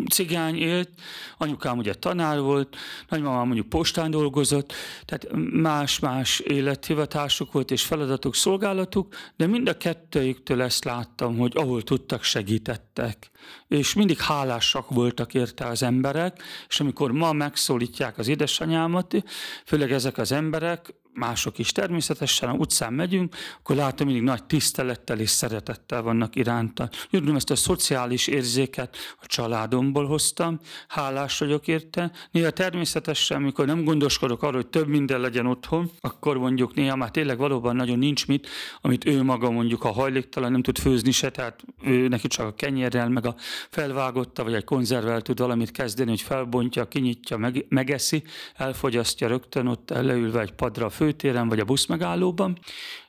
cigány 0.09 0.55
élt, 0.55 0.89
anyukám 1.37 1.77
ugye 1.77 1.93
tanár 1.93 2.39
volt, 2.39 2.75
nagymamám 3.09 3.45
mondjuk 3.45 3.69
postán 3.69 4.11
dolgozott, 4.11 4.73
tehát 5.05 5.27
más-más 5.51 6.39
élethivatásuk 6.39 7.51
volt 7.51 7.71
és 7.71 7.83
feladatuk, 7.83 8.35
szolgálatuk, 8.35 9.15
de 9.35 9.47
mind 9.47 9.67
a 9.67 9.77
kettőjüktől 9.77 10.61
ezt 10.61 10.83
láttam, 10.83 11.37
hogy 11.37 11.51
ahol 11.55 11.81
tudtak, 11.81 12.23
segítettek. 12.23 13.31
És 13.67 13.93
mindig 13.93 14.19
hálásak 14.19 14.89
voltak 14.89 15.33
érte 15.33 15.65
az 15.65 15.83
emberek, 15.83 16.43
és 16.67 16.79
amikor 16.79 17.11
ma 17.11 17.31
megszólítják 17.31 18.17
az 18.17 18.27
édesanyámat, 18.27 19.23
főleg 19.65 19.91
ezek 19.91 20.17
az 20.17 20.31
emberek, 20.31 20.93
mások 21.13 21.57
is 21.57 21.71
természetesen, 21.71 22.49
ha 22.49 22.55
utcán 22.55 22.93
megyünk, 22.93 23.35
akkor 23.59 23.75
látom, 23.75 24.07
mindig 24.07 24.23
nagy 24.23 24.43
tisztelettel 24.43 25.19
és 25.19 25.29
szeretettel 25.29 26.01
vannak 26.01 26.35
iránta. 26.35 26.89
Jönnöm 27.09 27.35
ezt 27.35 27.49
a 27.49 27.55
szociális 27.55 28.27
érzéket 28.27 28.97
a 29.21 29.25
családomból 29.25 30.05
hoztam, 30.05 30.59
hálás 30.87 31.39
vagyok 31.39 31.67
érte. 31.67 32.11
Néha 32.31 32.49
természetesen, 32.49 33.37
amikor 33.37 33.65
nem 33.65 33.83
gondoskodok 33.83 34.43
arról, 34.43 34.61
hogy 34.61 34.69
több 34.69 34.87
minden 34.87 35.19
legyen 35.19 35.45
otthon, 35.45 35.91
akkor 35.99 36.37
mondjuk 36.37 36.73
néha 36.73 36.95
már 36.95 37.11
tényleg 37.11 37.37
valóban 37.37 37.75
nagyon 37.75 37.99
nincs 37.99 38.27
mit, 38.27 38.47
amit 38.81 39.05
ő 39.05 39.23
maga 39.23 39.49
mondjuk 39.51 39.83
a 39.83 39.91
hajléktalan 39.91 40.51
nem 40.51 40.61
tud 40.61 40.77
főzni 40.77 41.11
se, 41.11 41.29
tehát 41.29 41.63
ő 41.83 42.07
neki 42.07 42.27
csak 42.27 42.45
a 42.45 42.53
kenyérrel, 42.53 43.09
meg 43.09 43.25
a 43.25 43.35
felvágotta, 43.69 44.43
vagy 44.43 44.53
egy 44.53 44.63
konzervvel 44.63 45.21
tud 45.21 45.39
valamit 45.39 45.71
kezdeni, 45.71 46.09
hogy 46.09 46.21
felbontja, 46.21 46.87
kinyitja, 46.87 47.37
meg, 47.37 47.65
megeszi, 47.69 48.23
elfogyasztja 48.55 49.27
rögtön 49.27 49.67
ott 49.67 49.89
leülve 49.89 50.41
egy 50.41 50.51
padra 50.51 50.89
főtéren 51.01 51.47
vagy 51.47 51.59
a 51.59 51.65
buszmegállóban. 51.65 52.59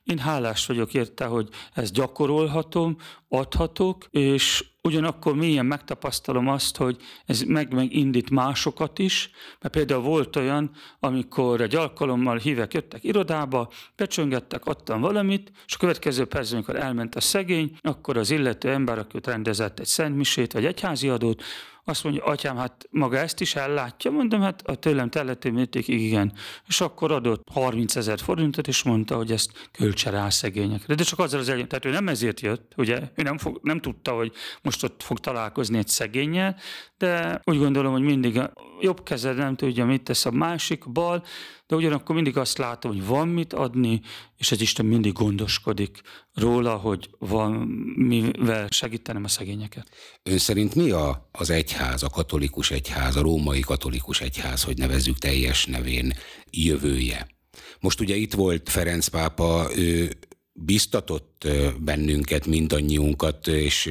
Én 0.05 0.19
hálás 0.19 0.67
vagyok 0.67 0.95
érte, 0.95 1.25
hogy 1.25 1.49
ezt 1.75 1.93
gyakorolhatom, 1.93 2.97
adhatok, 3.29 4.07
és 4.11 4.65
ugyanakkor 4.83 5.35
mélyen 5.35 5.67
megtapasztalom 5.67 6.49
azt, 6.49 6.77
hogy 6.77 6.97
ez 7.27 7.43
meg 7.43 7.75
megindít 7.75 8.31
másokat 8.31 8.99
is, 8.99 9.31
mert 9.61 9.75
például 9.75 10.03
volt 10.03 10.37
olyan, 10.37 10.71
amikor 11.01 11.61
egy 11.61 11.75
alkalommal 11.75 12.37
hívek 12.37 12.75
jöttek 12.75 13.05
irodába, 13.05 13.71
becsöngettek, 13.97 14.67
adtam 14.67 15.01
valamit, 15.01 15.53
és 15.67 15.75
a 15.75 15.79
következő 15.79 16.25
percben, 16.25 16.57
amikor 16.57 16.83
elment 16.83 17.15
a 17.15 17.21
szegény, 17.21 17.77
akkor 17.81 18.17
az 18.17 18.31
illető 18.31 18.71
ember, 18.71 18.99
aki 18.99 19.19
rendezett 19.23 19.81
egy 19.81 19.87
szentmisét 19.87 20.53
vagy 20.53 20.65
egyházi 20.65 21.09
adót, 21.09 21.43
azt 21.85 22.05
mondja, 22.05 22.25
atyám, 22.25 22.57
hát 22.57 22.87
maga 22.91 23.19
ezt 23.19 23.41
is 23.41 23.55
ellátja? 23.55 24.11
Mondom, 24.11 24.41
hát 24.41 24.63
a 24.63 24.75
tőlem 24.75 25.11
telhető 25.11 25.51
mértékig 25.51 26.01
igen. 26.01 26.33
És 26.69 26.81
akkor 26.81 27.13
adott 27.13 27.49
30 27.53 27.97
ezer 27.97 28.19
forintot, 28.19 28.69
és 28.69 28.83
mondta, 28.83 29.17
hogy 29.17 29.33
ezt 29.33 29.69
költse 29.73 30.11
rá 30.11 30.29
szegényekre. 30.29 30.95
De 30.95 31.03
csak 31.03 31.19
azzal 31.19 31.41
az 31.41 31.49
elég, 31.49 31.67
tehát 31.67 31.85
ő 31.85 31.91
nem 31.91 32.09
ezért 32.09 32.41
jött, 32.41 32.73
ugye, 32.77 33.01
ő 33.15 33.23
nem, 33.23 33.39
fog, 33.39 33.61
nem 33.63 33.81
tudta, 33.81 34.13
hogy 34.13 34.33
most 34.63 34.85
ott 34.85 35.03
fog 35.03 35.19
találkozni 35.19 35.79
egy 35.79 35.89
szegényel, 35.89 36.57
de 36.99 37.41
úgy 37.45 37.59
gondolom, 37.59 37.93
hogy 37.93 38.03
mindig 38.03 38.39
a 38.39 38.53
jobb 38.81 39.03
kezed 39.03 39.37
nem 39.37 39.57
tudja, 39.57 39.87
mit 39.87 40.03
tesz 40.03 40.25
a 40.25 40.31
másik, 40.31 40.91
bal, 40.91 41.25
de 41.73 41.79
ugyanakkor 41.79 42.15
mindig 42.15 42.37
azt 42.37 42.59
látom, 42.59 42.93
hogy 42.93 43.07
van 43.07 43.29
mit 43.29 43.53
adni, 43.53 44.01
és 44.37 44.53
az 44.53 44.61
Isten 44.61 44.87
mindig 44.87 45.13
gondoskodik 45.13 46.01
róla, 46.35 46.77
hogy 46.77 47.11
van 47.19 47.53
mivel 47.97 48.69
segítenem 48.71 49.25
a 49.25 49.29
szegényeket. 49.29 49.89
Ön 50.23 50.39
szerint 50.39 50.75
mi 50.75 50.91
a, 50.91 51.29
az 51.33 51.51
egyház, 51.51 52.03
a 52.03 52.09
katolikus 52.09 52.71
egyház, 52.71 53.17
a 53.17 53.23
római 53.23 53.61
katolikus 53.61 54.21
egyház, 54.21 54.65
hogy 54.65 54.79
nevezzük 54.79 55.19
teljes 55.19 55.67
nevén, 55.67 56.13
jövője? 56.51 57.27
Most 57.81 58.01
ugye 58.01 58.15
itt 58.15 58.35
volt 58.35 58.69
Ferenc 58.69 59.07
pápa, 59.07 59.71
ő 59.77 60.13
biztatott 60.53 61.49
bennünket, 61.79 62.47
mindannyiunkat, 62.47 63.47
és 63.47 63.91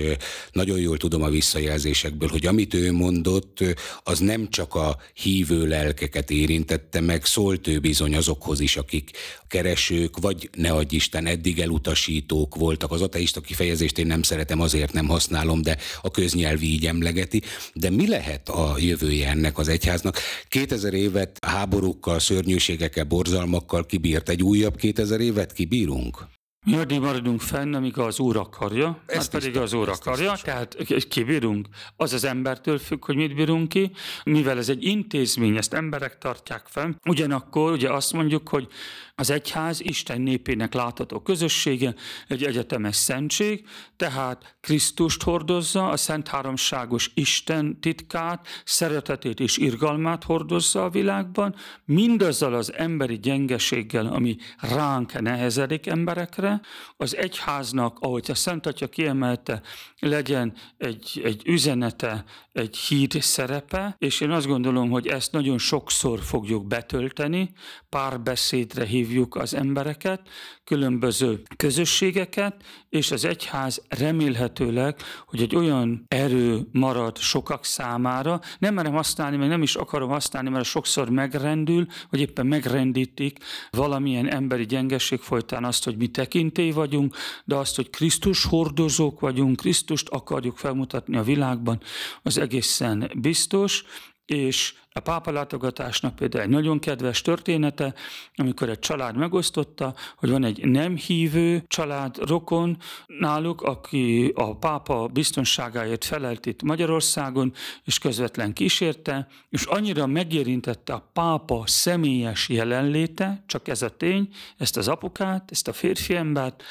nagyon 0.52 0.80
jól 0.80 0.98
tudom 0.98 1.22
a 1.22 1.30
visszajelzésekből, 1.30 2.30
hogy 2.30 2.46
amit 2.46 2.74
ő 2.74 2.92
mondott, 2.92 3.64
az 4.04 4.20
nem 4.20 4.50
csak 4.50 4.76
a 4.76 4.98
hívő 5.14 5.68
lelkeket 5.68 6.32
érintette 6.32 7.02
meg, 7.02 7.26
szólt 7.26 7.68
ő 7.68 7.80
bizony 7.80 8.16
azokhoz 8.16 8.60
is, 8.60 8.78
akik 8.78 9.12
keresők, 9.48 10.18
vagy 10.18 10.50
ne 10.58 10.72
adj 10.72 10.96
Isten, 10.96 11.26
eddig 11.26 11.60
elutasítók 11.60 12.56
voltak. 12.56 12.92
Az 12.92 13.02
ateista 13.02 13.42
kifejezést 13.42 13.98
én 13.98 14.08
nem 14.08 14.22
szeretem, 14.22 14.62
azért 14.62 14.94
nem 14.94 15.08
használom, 15.08 15.62
de 15.62 15.78
a 16.02 16.12
köznyelvi 16.12 16.66
így 16.66 16.86
emlegeti. 16.86 17.42
De 17.74 17.90
mi 17.90 18.08
lehet 18.08 18.50
a 18.50 18.76
jövője 18.80 19.30
ennek 19.30 19.58
az 19.58 19.68
egyháznak? 19.68 20.18
2000 20.48 20.94
évet 20.94 21.38
háborúkkal, 21.46 22.20
szörnyűségekkel, 22.20 23.04
borzalmakkal 23.04 23.86
kibírt, 23.86 24.30
egy 24.30 24.44
újabb 24.44 24.76
2000 24.76 25.20
évet 25.20 25.54
kibírunk? 25.54 26.40
Mi 26.66 26.76
addig 26.76 27.00
maradunk 27.00 27.42
fenn, 27.42 27.74
amíg 27.74 27.98
az 27.98 28.20
Úr 28.20 28.38
akarja, 28.38 29.02
ez 29.06 29.30
pedig 29.30 29.58
az 29.58 29.74
Úr 29.74 29.90
akarja, 29.90 30.34
tehát 30.44 30.76
kibírunk. 31.10 31.68
Az 31.96 32.14
az 32.14 32.24
embertől 32.24 32.78
függ, 32.78 33.06
hogy 33.06 33.16
mit 33.16 33.36
bírunk 33.36 33.70
ki, 33.70 33.92
mivel 34.24 34.58
ez 34.58 34.70
egy 34.70 34.84
intézmény, 34.84 35.58
ezt 35.58 35.74
emberek 35.74 36.18
tartják 36.18 36.66
fenn. 36.66 36.94
Ugyanakkor 37.06 37.72
ugye 37.72 37.90
azt 37.90 38.14
mondjuk, 38.14 38.50
hogy 38.50 38.68
az 39.16 39.30
egyház 39.30 39.82
Isten 39.82 40.22
népének 40.22 40.74
látható 40.74 41.20
közössége, 41.20 41.96
egy 42.28 42.44
egyetemes 42.44 42.96
szentség, 42.96 43.68
tehát 43.96 44.56
Krisztust 44.60 45.24
hordozza, 45.24 45.90
a 45.90 45.98
Szent 45.98 46.28
Háromságos 46.28 47.12
Isten 47.14 47.80
titkát, 47.80 48.48
szeretetét 48.64 49.40
és 49.40 49.58
irgalmát 49.58 50.24
hordozza 50.24 50.84
a 50.84 50.90
világban, 50.90 51.56
mindazzal 51.86 52.54
az 52.54 52.74
emberi 52.74 53.20
gyengeséggel, 53.20 54.06
ami 54.06 54.38
ránk 54.60 55.22
nehezedik 55.22 55.88
emberekre, 55.88 56.51
az 56.98 57.16
egyháznak, 57.16 58.00
ahogy 58.00 58.32
a 58.32 58.36
Szent 58.36 58.66
Atya 58.66 58.88
kiemelte, 58.88 59.62
legyen 60.00 60.54
egy, 60.78 61.22
egy 61.24 61.42
üzenete, 61.46 62.24
egy 62.52 62.78
híd 62.78 63.12
szerepe, 63.22 63.96
és 63.98 64.22
én 64.22 64.32
azt 64.32 64.48
gondolom, 64.48 64.90
hogy 64.90 65.08
ezt 65.08 65.32
nagyon 65.32 65.58
sokszor 65.58 66.20
fogjuk 66.20 66.68
betölteni, 66.68 67.52
párbeszédre 67.90 68.86
hívjuk 68.86 69.36
az 69.36 69.54
embereket, 69.54 70.22
különböző 70.64 71.42
közösségeket, 71.56 72.64
és 72.90 73.12
az 73.12 73.26
egyház 73.26 73.82
remélhetőleg, 73.90 74.96
hogy 75.26 75.42
egy 75.42 75.56
olyan 75.56 76.06
erő 76.08 76.68
marad 76.72 77.18
sokak 77.18 77.66
számára, 77.66 78.40
nem 78.60 78.74
merem 78.74 78.94
használni, 78.94 79.38
meg 79.38 79.48
nem 79.48 79.62
is 79.62 79.76
akarom 79.76 80.10
használni, 80.10 80.50
mert 80.50 80.66
sokszor 80.66 81.10
megrendül, 81.10 81.86
vagy 82.10 82.20
éppen 82.20 82.46
megrendítik 82.46 83.38
valamilyen 83.70 84.32
emberi 84.32 84.66
gyengesség 84.66 85.20
folytán 85.20 85.64
azt, 85.64 85.84
hogy 85.84 85.98
mi 85.98 86.08
tekint, 86.08 86.52
tekintély 86.52 86.72
vagyunk, 86.72 87.16
de 87.46 87.56
azt, 87.56 87.76
hogy 87.76 87.90
Krisztus 87.90 88.46
hordozók 88.46 89.20
vagyunk, 89.20 89.56
Krisztust 89.56 90.10
akarjuk 90.10 90.58
felmutatni 90.58 91.18
a 91.18 91.24
világban, 91.24 91.82
az 92.24 92.38
egészen 92.42 93.12
biztos, 93.16 93.84
és 94.26 94.74
a 94.94 95.00
pápa 95.00 95.32
látogatásnak 95.32 96.16
például 96.16 96.44
egy 96.44 96.50
nagyon 96.50 96.80
kedves 96.80 97.22
története, 97.22 97.94
amikor 98.36 98.70
egy 98.70 98.80
család 98.80 99.16
megosztotta, 99.16 99.96
hogy 100.16 100.30
van 100.30 100.44
egy 100.44 100.66
nem 100.66 100.96
hívő 100.96 101.64
család, 101.68 102.18
rokon 102.18 102.78
náluk, 103.08 103.62
aki 103.62 104.32
a 104.36 104.58
pápa 104.58 105.08
biztonságáért 105.08 106.06
felelt 106.06 106.46
itt 106.46 106.62
Magyarországon, 106.62 107.54
és 107.84 108.00
közvetlen 108.00 108.54
kísérte, 108.54 109.28
és 109.50 109.64
annyira 109.64 110.06
megérintette 110.08 110.94
a 110.94 111.10
pápa 111.14 111.64
személyes 111.66 112.50
jelenléte, 112.50 113.44
csak 113.48 113.68
ez 113.68 113.82
a 113.82 113.90
tény, 113.90 114.30
ezt 114.58 114.78
az 114.78 114.88
apukát, 114.88 115.52
ezt 115.52 115.68
a 115.68 115.74
férfi 115.74 116.16
embert, 116.16 116.64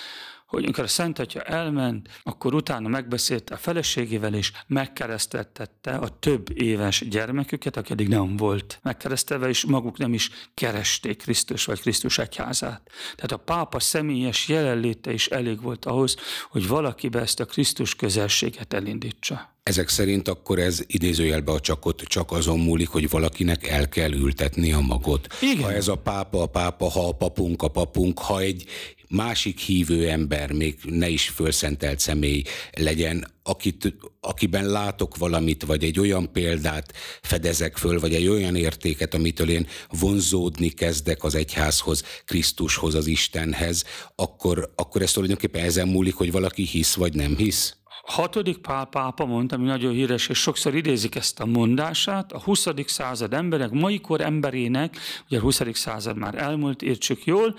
hogy 0.50 0.64
amikor 0.64 0.84
a 0.84 0.86
Szent 0.86 1.18
Atya 1.18 1.40
elment, 1.40 2.08
akkor 2.22 2.54
utána 2.54 2.88
megbeszélte 2.88 3.54
a 3.54 3.56
feleségével, 3.56 4.34
és 4.34 4.52
megkereszteltette 4.66 5.94
a 5.94 6.08
több 6.08 6.60
éves 6.60 7.08
gyermeküket, 7.08 7.76
aki 7.76 7.92
eddig 7.92 8.08
nem 8.08 8.36
volt 8.36 8.78
megkeresztelve, 8.82 9.48
és 9.48 9.64
maguk 9.64 9.98
nem 9.98 10.12
is 10.12 10.30
keresték 10.54 11.22
Krisztus 11.22 11.64
vagy 11.64 11.80
Krisztus 11.80 12.18
egyházát. 12.18 12.90
Tehát 13.14 13.32
a 13.32 13.36
pápa 13.36 13.80
személyes 13.80 14.48
jelenléte 14.48 15.12
is 15.12 15.26
elég 15.26 15.62
volt 15.62 15.84
ahhoz, 15.84 16.16
hogy 16.50 16.68
valakibe 16.68 17.20
ezt 17.20 17.40
a 17.40 17.44
Krisztus 17.44 17.94
közelséget 17.94 18.72
elindítsa. 18.72 19.58
Ezek 19.62 19.88
szerint 19.88 20.28
akkor 20.28 20.58
ez 20.58 20.82
idézőjelbe 20.86 21.52
a 21.52 21.60
csakot 21.60 22.00
csak 22.00 22.32
azon 22.32 22.58
múlik, 22.58 22.88
hogy 22.88 23.08
valakinek 23.08 23.66
el 23.66 23.88
kell 23.88 24.12
ültetni 24.12 24.72
a 24.72 24.80
magot. 24.80 25.26
Igen. 25.40 25.62
Ha 25.62 25.72
ez 25.72 25.88
a 25.88 25.96
pápa, 25.96 26.42
a 26.42 26.46
pápa, 26.46 26.90
ha 26.90 27.08
a 27.08 27.12
papunk, 27.12 27.62
a 27.62 27.68
papunk, 27.68 28.18
ha 28.18 28.40
egy 28.40 28.64
másik 29.11 29.59
hívő 29.59 30.09
ember, 30.09 30.53
még 30.53 30.79
ne 30.85 31.09
is 31.09 31.29
fölszentelt 31.29 31.99
személy 31.99 32.42
legyen, 32.73 33.27
akit, 33.42 33.94
akiben 34.20 34.66
látok 34.66 35.16
valamit, 35.16 35.64
vagy 35.64 35.85
egy 35.85 36.01
olyan 36.01 36.33
példát 36.33 36.92
fedezek 37.23 37.77
föl, 37.77 38.01
vagy 38.01 38.14
egy 38.14 38.29
olyan 38.29 38.57
értéket, 38.57 39.14
amitől 39.14 39.51
én 39.51 39.66
vonzódni 39.88 40.68
kezdek 40.68 41.25
az 41.25 41.35
egyházhoz, 41.35 42.03
Krisztushoz, 42.25 42.94
az 42.94 43.07
Istenhez, 43.07 43.85
akkor, 44.14 44.73
akkor 44.77 45.03
ez 45.03 45.12
tulajdonképpen 45.12 45.64
ezen 45.64 45.88
múlik, 45.88 46.14
hogy 46.14 46.33
valaki 46.33 46.62
hisz, 46.62 46.94
vagy 46.94 47.14
nem 47.14 47.37
hisz? 47.37 47.75
hatodik 48.05 48.59
Pál 48.59 48.85
pápa 48.85 49.25
mondta, 49.25 49.57
ami 49.57 49.66
nagyon 49.66 49.92
híres, 49.92 50.29
és 50.29 50.38
sokszor 50.38 50.75
idézik 50.75 51.14
ezt 51.14 51.40
a 51.40 51.46
mondását, 51.46 52.33
a 52.33 52.40
20. 52.40 52.66
század 52.87 53.33
emberek, 53.33 53.70
mai 53.70 54.01
kor 54.01 54.20
emberének, 54.20 54.96
ugye 55.29 55.38
a 55.38 55.40
20. 55.40 55.61
század 55.73 56.16
már 56.16 56.35
elmúlt, 56.35 56.83
értsük 56.83 57.25
jól, 57.25 57.55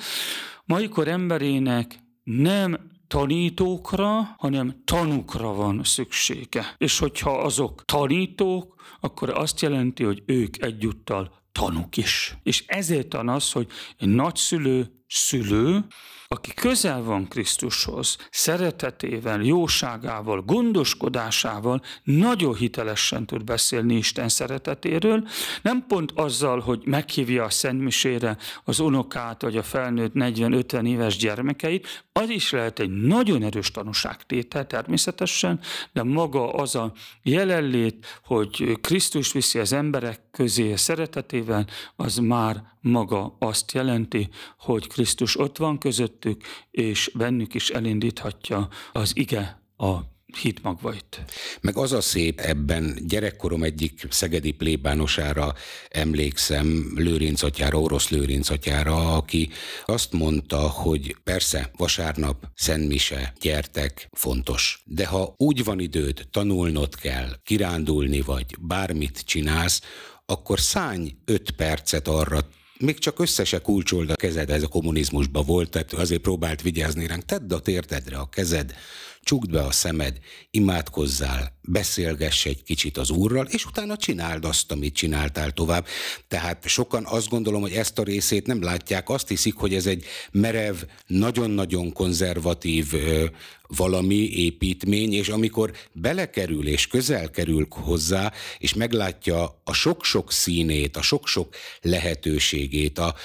mai 0.71 0.87
kor 0.87 1.07
emberének 1.07 1.99
nem 2.23 2.91
tanítókra, 3.07 4.35
hanem 4.37 4.81
tanukra 4.85 5.53
van 5.53 5.83
szüksége. 5.83 6.75
És 6.77 6.99
hogyha 6.99 7.31
azok 7.31 7.85
tanítók, 7.85 8.81
akkor 8.99 9.29
azt 9.29 9.61
jelenti, 9.61 10.03
hogy 10.03 10.23
ők 10.25 10.63
egyúttal 10.63 11.31
tanuk 11.51 11.97
is. 11.97 12.37
És 12.43 12.63
ezért 12.67 13.13
van 13.13 13.29
az, 13.29 13.51
hogy 13.51 13.67
egy 13.97 14.07
nagyszülő, 14.07 15.03
szülő, 15.07 15.85
aki 16.33 16.53
közel 16.53 17.03
van 17.03 17.27
Krisztushoz, 17.27 18.17
szeretetével, 18.29 19.41
jóságával, 19.41 20.41
gondoskodásával 20.41 21.81
nagyon 22.03 22.55
hitelesen 22.55 23.25
tud 23.25 23.43
beszélni 23.43 23.95
Isten 23.95 24.29
szeretetéről, 24.29 25.27
nem 25.61 25.85
pont 25.87 26.11
azzal, 26.15 26.59
hogy 26.59 26.81
meghívja 26.85 27.43
a 27.43 27.49
Szentmisére 27.49 28.37
az 28.63 28.79
unokát 28.79 29.41
vagy 29.41 29.57
a 29.57 29.63
felnőtt 29.63 30.11
40-50 30.15 30.87
éves 30.87 31.17
gyermekeit, 31.17 32.03
az 32.11 32.29
is 32.29 32.51
lehet 32.51 32.79
egy 32.79 32.89
nagyon 32.89 33.43
erős 33.43 33.71
tanúságtétel 33.71 34.67
természetesen, 34.67 35.59
de 35.93 36.03
maga 36.03 36.53
az 36.53 36.75
a 36.75 36.91
jelenlét, 37.23 38.19
hogy 38.23 38.77
Krisztus 38.81 39.31
viszi 39.31 39.59
az 39.59 39.73
emberek 39.73 40.19
közé 40.31 40.75
szeretetével, 40.75 41.67
az 41.95 42.17
már 42.17 42.63
maga 42.81 43.35
azt 43.39 43.71
jelenti, 43.71 44.29
hogy 44.59 44.87
Krisztus 44.87 45.39
ott 45.39 45.57
van 45.57 45.77
közöttük, 46.21 46.45
és 46.71 47.11
bennük 47.13 47.53
is 47.53 47.69
elindíthatja 47.69 48.69
az 48.91 49.11
ige 49.13 49.61
a 49.77 49.99
hit 50.41 50.63
magvait. 50.63 51.21
Meg 51.61 51.77
az 51.77 51.91
a 51.91 52.01
szép 52.01 52.39
ebben, 52.39 52.97
gyerekkorom 53.07 53.63
egyik 53.63 54.07
szegedi 54.09 54.51
plébánosára 54.51 55.53
emlékszem, 55.89 56.91
Lőrinc 56.95 57.43
atyára, 57.43 57.79
orosz 57.79 58.09
Lőrinc 58.09 58.49
atyára, 58.49 59.15
aki 59.15 59.49
azt 59.85 60.11
mondta, 60.11 60.59
hogy 60.59 61.15
persze, 61.23 61.71
vasárnap, 61.77 62.47
szentmise, 62.55 63.33
gyertek, 63.39 64.09
fontos. 64.11 64.83
De 64.85 65.05
ha 65.05 65.33
úgy 65.37 65.63
van 65.63 65.79
időd, 65.79 66.27
tanulnod 66.31 66.95
kell, 66.95 67.29
kirándulni 67.43 68.21
vagy, 68.21 68.55
bármit 68.59 69.21
csinálsz, 69.25 69.81
akkor 70.25 70.59
szány 70.59 71.17
öt 71.25 71.51
percet 71.51 72.07
arra, 72.07 72.39
még 72.81 72.99
csak 72.99 73.19
össze 73.19 73.43
se 73.43 73.59
kulcsold 73.59 74.09
a 74.09 74.15
kezed, 74.15 74.49
ez 74.49 74.63
a 74.63 74.67
kommunizmusban 74.67 75.45
volt, 75.45 75.69
tehát 75.69 75.93
azért 75.93 76.21
próbált 76.21 76.61
vigyázni 76.61 77.07
ránk, 77.07 77.25
tedd 77.25 77.53
a 77.53 77.59
térdedre 77.59 78.17
a 78.17 78.29
kezed, 78.29 78.73
csukd 79.23 79.51
be 79.51 79.61
a 79.61 79.71
szemed, 79.71 80.17
imádkozzál, 80.51 81.59
beszélgess 81.61 82.45
egy 82.45 82.63
kicsit 82.63 82.97
az 82.97 83.09
Úrral, 83.09 83.45
és 83.45 83.65
utána 83.65 83.97
csináld 83.97 84.45
azt, 84.45 84.71
amit 84.71 84.95
csináltál 84.95 85.51
tovább. 85.51 85.85
Tehát 86.27 86.67
sokan 86.67 87.05
azt 87.05 87.29
gondolom, 87.29 87.61
hogy 87.61 87.73
ezt 87.73 87.99
a 87.99 88.03
részét 88.03 88.47
nem 88.47 88.63
látják, 88.63 89.09
azt 89.09 89.27
hiszik, 89.27 89.55
hogy 89.55 89.73
ez 89.73 89.85
egy 89.85 90.05
merev, 90.31 90.75
nagyon-nagyon 91.07 91.93
konzervatív 91.93 92.93
valami 93.67 94.15
építmény, 94.15 95.13
és 95.13 95.29
amikor 95.29 95.71
belekerül 95.91 96.67
és 96.67 96.87
közel 96.87 97.29
kerül 97.29 97.67
hozzá, 97.69 98.31
és 98.57 98.73
meglátja 98.73 99.61
a 99.63 99.73
sok-sok 99.73 100.31
színét, 100.31 100.97
a 100.97 101.01
sok-sok 101.01 101.55
lehetőségét, 101.81 102.99
a 102.99 103.15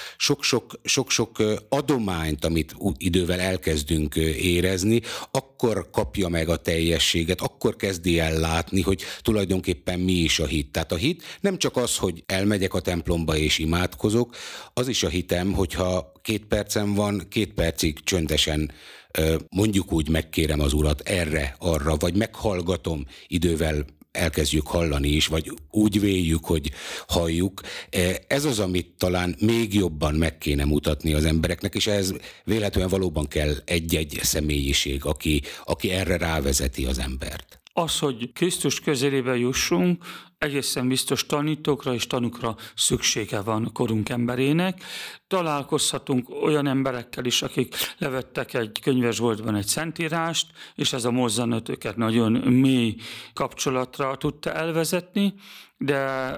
sok-sok 0.83 1.43
adományt, 1.69 2.45
amit 2.45 2.75
idővel 2.97 3.39
elkezdünk 3.39 4.15
érezni, 4.15 5.01
akkor 5.31 5.86
kapja 5.91 6.27
meg 6.27 6.49
a 6.49 6.55
teljességet, 6.55 7.41
akkor 7.41 7.75
kezdi 7.75 8.19
el 8.19 8.39
látni, 8.39 8.81
hogy 8.81 9.01
tulajdonképpen 9.21 9.99
mi 9.99 10.11
is 10.11 10.39
a 10.39 10.45
hit. 10.45 10.71
Tehát 10.71 10.91
a 10.91 10.95
hit 10.95 11.23
nem 11.41 11.57
csak 11.57 11.77
az, 11.77 11.97
hogy 11.97 12.23
elmegyek 12.25 12.73
a 12.73 12.79
templomba 12.79 13.37
és 13.37 13.57
imádkozok, 13.57 14.35
az 14.73 14.87
is 14.87 15.03
a 15.03 15.09
hitem, 15.09 15.53
hogyha 15.53 16.11
két 16.21 16.45
percem 16.45 16.93
van, 16.93 17.25
két 17.29 17.53
percig 17.53 18.03
csöndesen 18.03 18.71
mondjuk 19.49 19.91
úgy 19.91 20.09
megkérem 20.09 20.59
az 20.59 20.73
urat 20.73 21.01
erre, 21.01 21.55
arra, 21.59 21.95
vagy 21.95 22.15
meghallgatom 22.15 23.05
idővel 23.27 23.85
elkezdjük 24.17 24.67
hallani 24.67 25.07
is, 25.07 25.27
vagy 25.27 25.51
úgy 25.71 25.99
véljük, 25.99 26.45
hogy 26.45 26.71
halljuk. 27.07 27.61
Ez 28.27 28.45
az, 28.45 28.59
amit 28.59 28.87
talán 28.97 29.35
még 29.39 29.73
jobban 29.73 30.15
meg 30.15 30.37
kéne 30.37 30.65
mutatni 30.65 31.13
az 31.13 31.25
embereknek, 31.25 31.75
és 31.75 31.87
ez 31.87 32.13
véletlenül 32.43 32.89
valóban 32.89 33.27
kell 33.27 33.53
egy-egy 33.65 34.19
személyiség, 34.21 35.05
aki, 35.05 35.41
aki 35.65 35.89
erre 35.91 36.17
rávezeti 36.17 36.85
az 36.85 36.99
embert. 36.99 37.59
Az, 37.73 37.99
hogy 37.99 38.31
Krisztus 38.33 38.79
közelébe 38.79 39.35
jussunk, 39.37 40.03
egészen 40.37 40.87
biztos 40.87 41.25
tanítókra 41.25 41.93
és 41.93 42.07
tanukra 42.07 42.55
szüksége 42.75 43.41
van 43.41 43.69
korunk 43.73 44.09
emberének. 44.09 44.83
Találkozhatunk 45.27 46.29
olyan 46.29 46.67
emberekkel 46.67 47.25
is, 47.25 47.41
akik 47.41 47.75
levettek 47.97 48.53
egy 48.53 48.79
könyvesboltban 48.81 49.55
egy 49.55 49.67
szentírást, 49.67 50.51
és 50.75 50.93
ez 50.93 51.05
a 51.05 51.11
mozzanat 51.11 51.69
őket 51.69 51.95
nagyon 51.95 52.31
mély 52.31 52.95
kapcsolatra 53.33 54.15
tudta 54.15 54.53
elvezetni, 54.53 55.33
de 55.77 56.29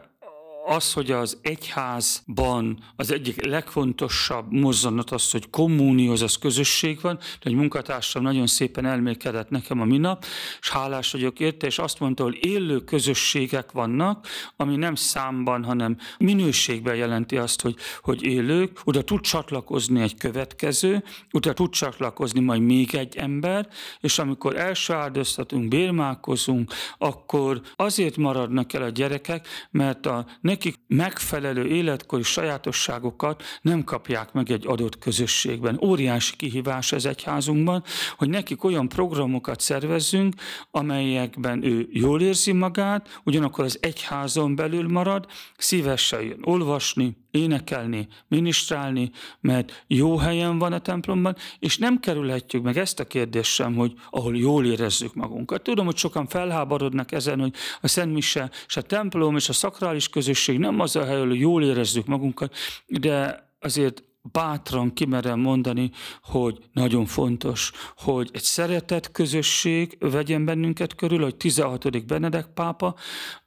az, 0.65 0.93
hogy 0.93 1.11
az 1.11 1.37
egyházban 1.41 2.83
az 2.95 3.11
egyik 3.11 3.45
legfontosabb 3.45 4.51
mozzanat 4.51 5.11
az, 5.11 5.31
hogy 5.31 5.49
kommuníhoz, 5.49 6.21
az 6.21 6.35
közösség 6.35 7.01
van, 7.01 7.15
de 7.15 7.49
egy 7.49 7.53
munkatársam 7.53 8.23
nagyon 8.23 8.47
szépen 8.47 8.85
elmélkedett 8.85 9.49
nekem 9.49 9.81
a 9.81 9.85
minap, 9.85 10.25
és 10.59 10.69
hálás 10.69 11.11
vagyok 11.11 11.39
érte, 11.39 11.67
és 11.67 11.79
azt 11.79 11.99
mondta, 11.99 12.23
hogy 12.23 12.37
élő 12.41 12.79
közösségek 12.79 13.71
vannak, 13.71 14.27
ami 14.55 14.75
nem 14.75 14.95
számban, 14.95 15.63
hanem 15.63 15.97
minőségben 16.17 16.95
jelenti 16.95 17.37
azt, 17.37 17.61
hogy, 17.61 17.75
hogy 18.01 18.23
élők, 18.23 18.79
oda 18.83 19.03
tud 19.03 19.21
csatlakozni 19.21 20.01
egy 20.01 20.17
következő, 20.17 21.03
oda 21.31 21.53
tud 21.53 21.69
csatlakozni 21.69 22.39
majd 22.39 22.61
még 22.61 22.95
egy 22.95 23.15
ember, 23.17 23.67
és 23.99 24.19
amikor 24.19 24.55
első 24.55 24.93
áldoztatunk, 24.93 25.67
bérmálkozunk, 25.67 26.73
akkor 26.97 27.61
azért 27.75 28.17
maradnak 28.17 28.73
el 28.73 28.83
a 28.83 28.89
gyerekek, 28.89 29.47
mert 29.71 30.05
a 30.05 30.25
nekik 30.49 30.75
megfelelő 30.87 31.65
életkori 31.65 32.23
sajátosságokat 32.23 33.43
nem 33.61 33.83
kapják 33.83 34.33
meg 34.33 34.51
egy 34.51 34.67
adott 34.67 34.99
közösségben. 34.99 35.79
Óriási 35.83 36.35
kihívás 36.35 36.91
ez 36.91 37.05
egyházunkban, 37.05 37.83
hogy 38.17 38.29
nekik 38.29 38.63
olyan 38.63 38.87
programokat 38.87 39.59
szervezzünk, 39.59 40.33
amelyekben 40.71 41.63
ő 41.63 41.87
jól 41.91 42.21
érzi 42.21 42.51
magát, 42.51 43.21
ugyanakkor 43.23 43.63
az 43.63 43.77
egyházon 43.81 44.55
belül 44.55 44.87
marad, 44.87 45.25
szívesen 45.57 46.21
jön 46.21 46.39
olvasni, 46.41 47.17
énekelni, 47.31 48.07
ministrálni, 48.27 49.11
mert 49.39 49.83
jó 49.87 50.17
helyen 50.17 50.57
van 50.59 50.73
a 50.73 50.79
templomban, 50.79 51.35
és 51.59 51.77
nem 51.77 51.99
kerülhetjük 51.99 52.63
meg 52.63 52.77
ezt 52.77 52.99
a 52.99 53.05
kérdést 53.05 53.51
sem, 53.51 53.75
hogy 53.75 53.93
ahol 54.09 54.37
jól 54.37 54.65
érezzük 54.65 55.13
magunkat. 55.13 55.63
Tudom, 55.63 55.85
hogy 55.85 55.97
sokan 55.97 56.27
felháborodnak 56.27 57.11
ezen, 57.11 57.39
hogy 57.39 57.53
a 57.81 57.87
Szent 57.87 58.13
Mise 58.13 58.51
és 58.67 58.77
a 58.77 58.81
templom 58.81 59.35
és 59.35 59.49
a 59.49 59.53
szakrális 59.53 60.09
közösség 60.09 60.57
nem 60.57 60.79
az 60.79 60.95
a 60.95 61.05
hely, 61.05 61.15
ahol 61.15 61.37
jól 61.37 61.63
érezzük 61.63 62.05
magunkat, 62.05 62.55
de 62.87 63.47
azért 63.59 64.03
bátran 64.31 64.93
kimerem 64.93 65.39
mondani, 65.39 65.91
hogy 66.23 66.57
nagyon 66.73 67.05
fontos, 67.05 67.71
hogy 67.95 68.29
egy 68.33 68.43
szeretett 68.43 69.11
közösség 69.11 69.97
vegyen 69.99 70.45
bennünket 70.45 70.95
körül, 70.95 71.23
hogy 71.23 71.35
16. 71.35 72.05
Benedek 72.05 72.47
pápa 72.53 72.95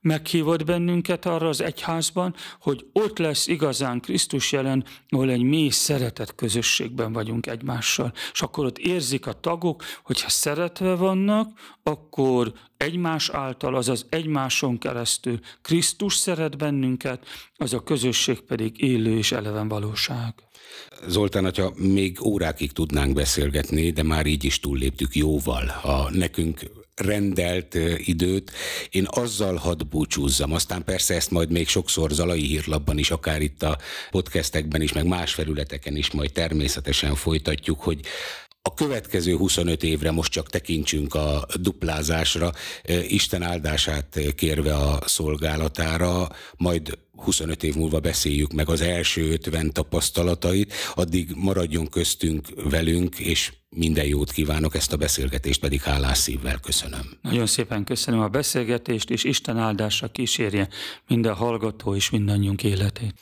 meghívott 0.00 0.64
bennünket 0.64 1.26
arra 1.26 1.48
az 1.48 1.60
egyházban, 1.60 2.34
hogy 2.60 2.86
ott 2.92 3.18
lesz 3.18 3.46
igazán 3.46 4.00
Krisztus 4.00 4.52
jelen, 4.52 4.84
ahol 5.08 5.30
egy 5.30 5.42
mély 5.42 5.68
szeretett 5.68 6.34
közösségben 6.34 7.12
vagyunk 7.12 7.46
egymással. 7.46 8.12
És 8.32 8.42
akkor 8.42 8.64
ott 8.64 8.78
érzik 8.78 9.26
a 9.26 9.32
tagok, 9.32 9.82
hogyha 10.02 10.28
szeretve 10.28 10.94
vannak, 10.94 11.58
akkor 11.82 12.52
egymás 12.82 13.28
által, 13.28 13.74
azaz 13.74 14.06
egymáson 14.08 14.78
keresztül 14.78 15.40
Krisztus 15.62 16.14
szeret 16.14 16.56
bennünket, 16.56 17.26
az 17.56 17.72
a 17.72 17.82
közösség 17.82 18.40
pedig 18.40 18.82
élő 18.82 19.16
és 19.16 19.32
eleven 19.32 19.68
valóság. 19.68 20.34
Zoltán, 21.06 21.42
hogyha 21.42 21.72
még 21.76 22.22
órákig 22.24 22.72
tudnánk 22.72 23.14
beszélgetni, 23.14 23.90
de 23.90 24.02
már 24.02 24.26
így 24.26 24.44
is 24.44 24.60
túlléptük 24.60 25.14
jóval 25.14 25.68
a 25.82 26.10
nekünk 26.10 26.60
rendelt 26.94 27.74
időt, 27.96 28.52
én 28.90 29.06
azzal 29.10 29.56
hadd 29.56 29.88
búcsúzzam. 29.90 30.52
Aztán 30.52 30.84
persze 30.84 31.14
ezt 31.14 31.30
majd 31.30 31.50
még 31.50 31.68
sokszor 31.68 32.10
Zalai 32.10 32.46
hírlapban 32.46 32.98
is, 32.98 33.10
akár 33.10 33.40
itt 33.40 33.62
a 33.62 33.78
podcastekben 34.10 34.82
is, 34.82 34.92
meg 34.92 35.06
más 35.06 35.34
felületeken 35.34 35.96
is 35.96 36.10
majd 36.10 36.32
természetesen 36.32 37.14
folytatjuk, 37.14 37.80
hogy 37.80 38.00
a 38.62 38.74
következő 38.74 39.36
25 39.36 39.82
évre 39.82 40.10
most 40.10 40.32
csak 40.32 40.50
tekintsünk 40.50 41.14
a 41.14 41.46
duplázásra, 41.60 42.52
Isten 43.08 43.42
áldását 43.42 44.18
kérve 44.34 44.74
a 44.74 44.98
szolgálatára, 45.06 46.28
majd 46.56 46.98
25 47.16 47.62
év 47.62 47.74
múlva 47.74 48.00
beszéljük 48.00 48.52
meg 48.52 48.68
az 48.68 48.80
első 48.80 49.30
50 49.30 49.72
tapasztalatait, 49.72 50.72
addig 50.94 51.32
maradjon 51.36 51.88
köztünk 51.88 52.48
velünk, 52.70 53.18
és 53.18 53.52
minden 53.68 54.06
jót 54.06 54.32
kívánok, 54.32 54.74
ezt 54.74 54.92
a 54.92 54.96
beszélgetést 54.96 55.60
pedig 55.60 55.80
hálás 55.80 56.18
szívvel 56.18 56.58
köszönöm. 56.58 57.18
Nagyon 57.22 57.46
szépen 57.46 57.84
köszönöm 57.84 58.20
a 58.20 58.28
beszélgetést, 58.28 59.10
és 59.10 59.24
Isten 59.24 59.58
áldása 59.58 60.08
kísérje 60.08 60.68
minden 61.08 61.34
hallgató 61.34 61.94
és 61.94 62.10
mindannyiunk 62.10 62.62
életét. 62.62 63.14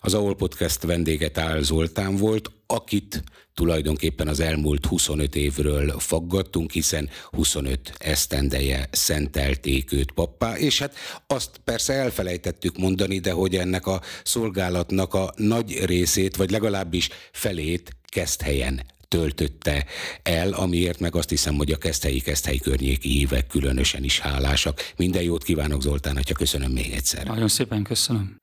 Az 0.00 0.14
AOL 0.14 0.36
Podcast 0.36 0.82
vendége 0.82 1.28
Tál 1.28 1.62
Zoltán 1.62 2.16
volt, 2.16 2.50
akit 2.66 3.24
tulajdonképpen 3.54 4.28
az 4.28 4.40
elmúlt 4.40 4.86
25 4.86 5.34
évről 5.34 5.98
faggattunk, 5.98 6.72
hiszen 6.72 7.08
25 7.30 7.92
esztendeje 7.98 8.88
szentelték 8.90 9.92
őt 9.92 10.12
pappá, 10.12 10.56
és 10.56 10.78
hát 10.78 10.94
azt 11.26 11.60
persze 11.64 11.92
elfelejtettük 11.92 12.78
mondani, 12.78 13.18
de 13.18 13.33
hogy 13.34 13.56
ennek 13.56 13.86
a 13.86 14.00
szolgálatnak 14.24 15.14
a 15.14 15.32
nagy 15.36 15.84
részét, 15.84 16.36
vagy 16.36 16.50
legalábbis 16.50 17.08
felét 17.32 17.96
helyen 18.42 18.82
töltötte 19.08 19.84
el, 20.22 20.52
amiért 20.52 21.00
meg 21.00 21.16
azt 21.16 21.28
hiszem, 21.28 21.54
hogy 21.54 21.72
a 21.72 21.76
keszthelyi 21.76 22.20
keszthelyi 22.20 22.58
környéki 22.58 23.20
évek 23.20 23.46
különösen 23.46 24.04
is 24.04 24.18
hálásak. 24.18 24.92
Minden 24.96 25.22
jót 25.22 25.44
kívánok 25.44 25.82
Zoltán, 25.82 26.14
hogyha 26.14 26.34
köszönöm 26.34 26.70
még 26.70 26.92
egyszer. 26.92 27.26
Nagyon 27.26 27.48
szépen 27.48 27.82
köszönöm. 27.82 28.32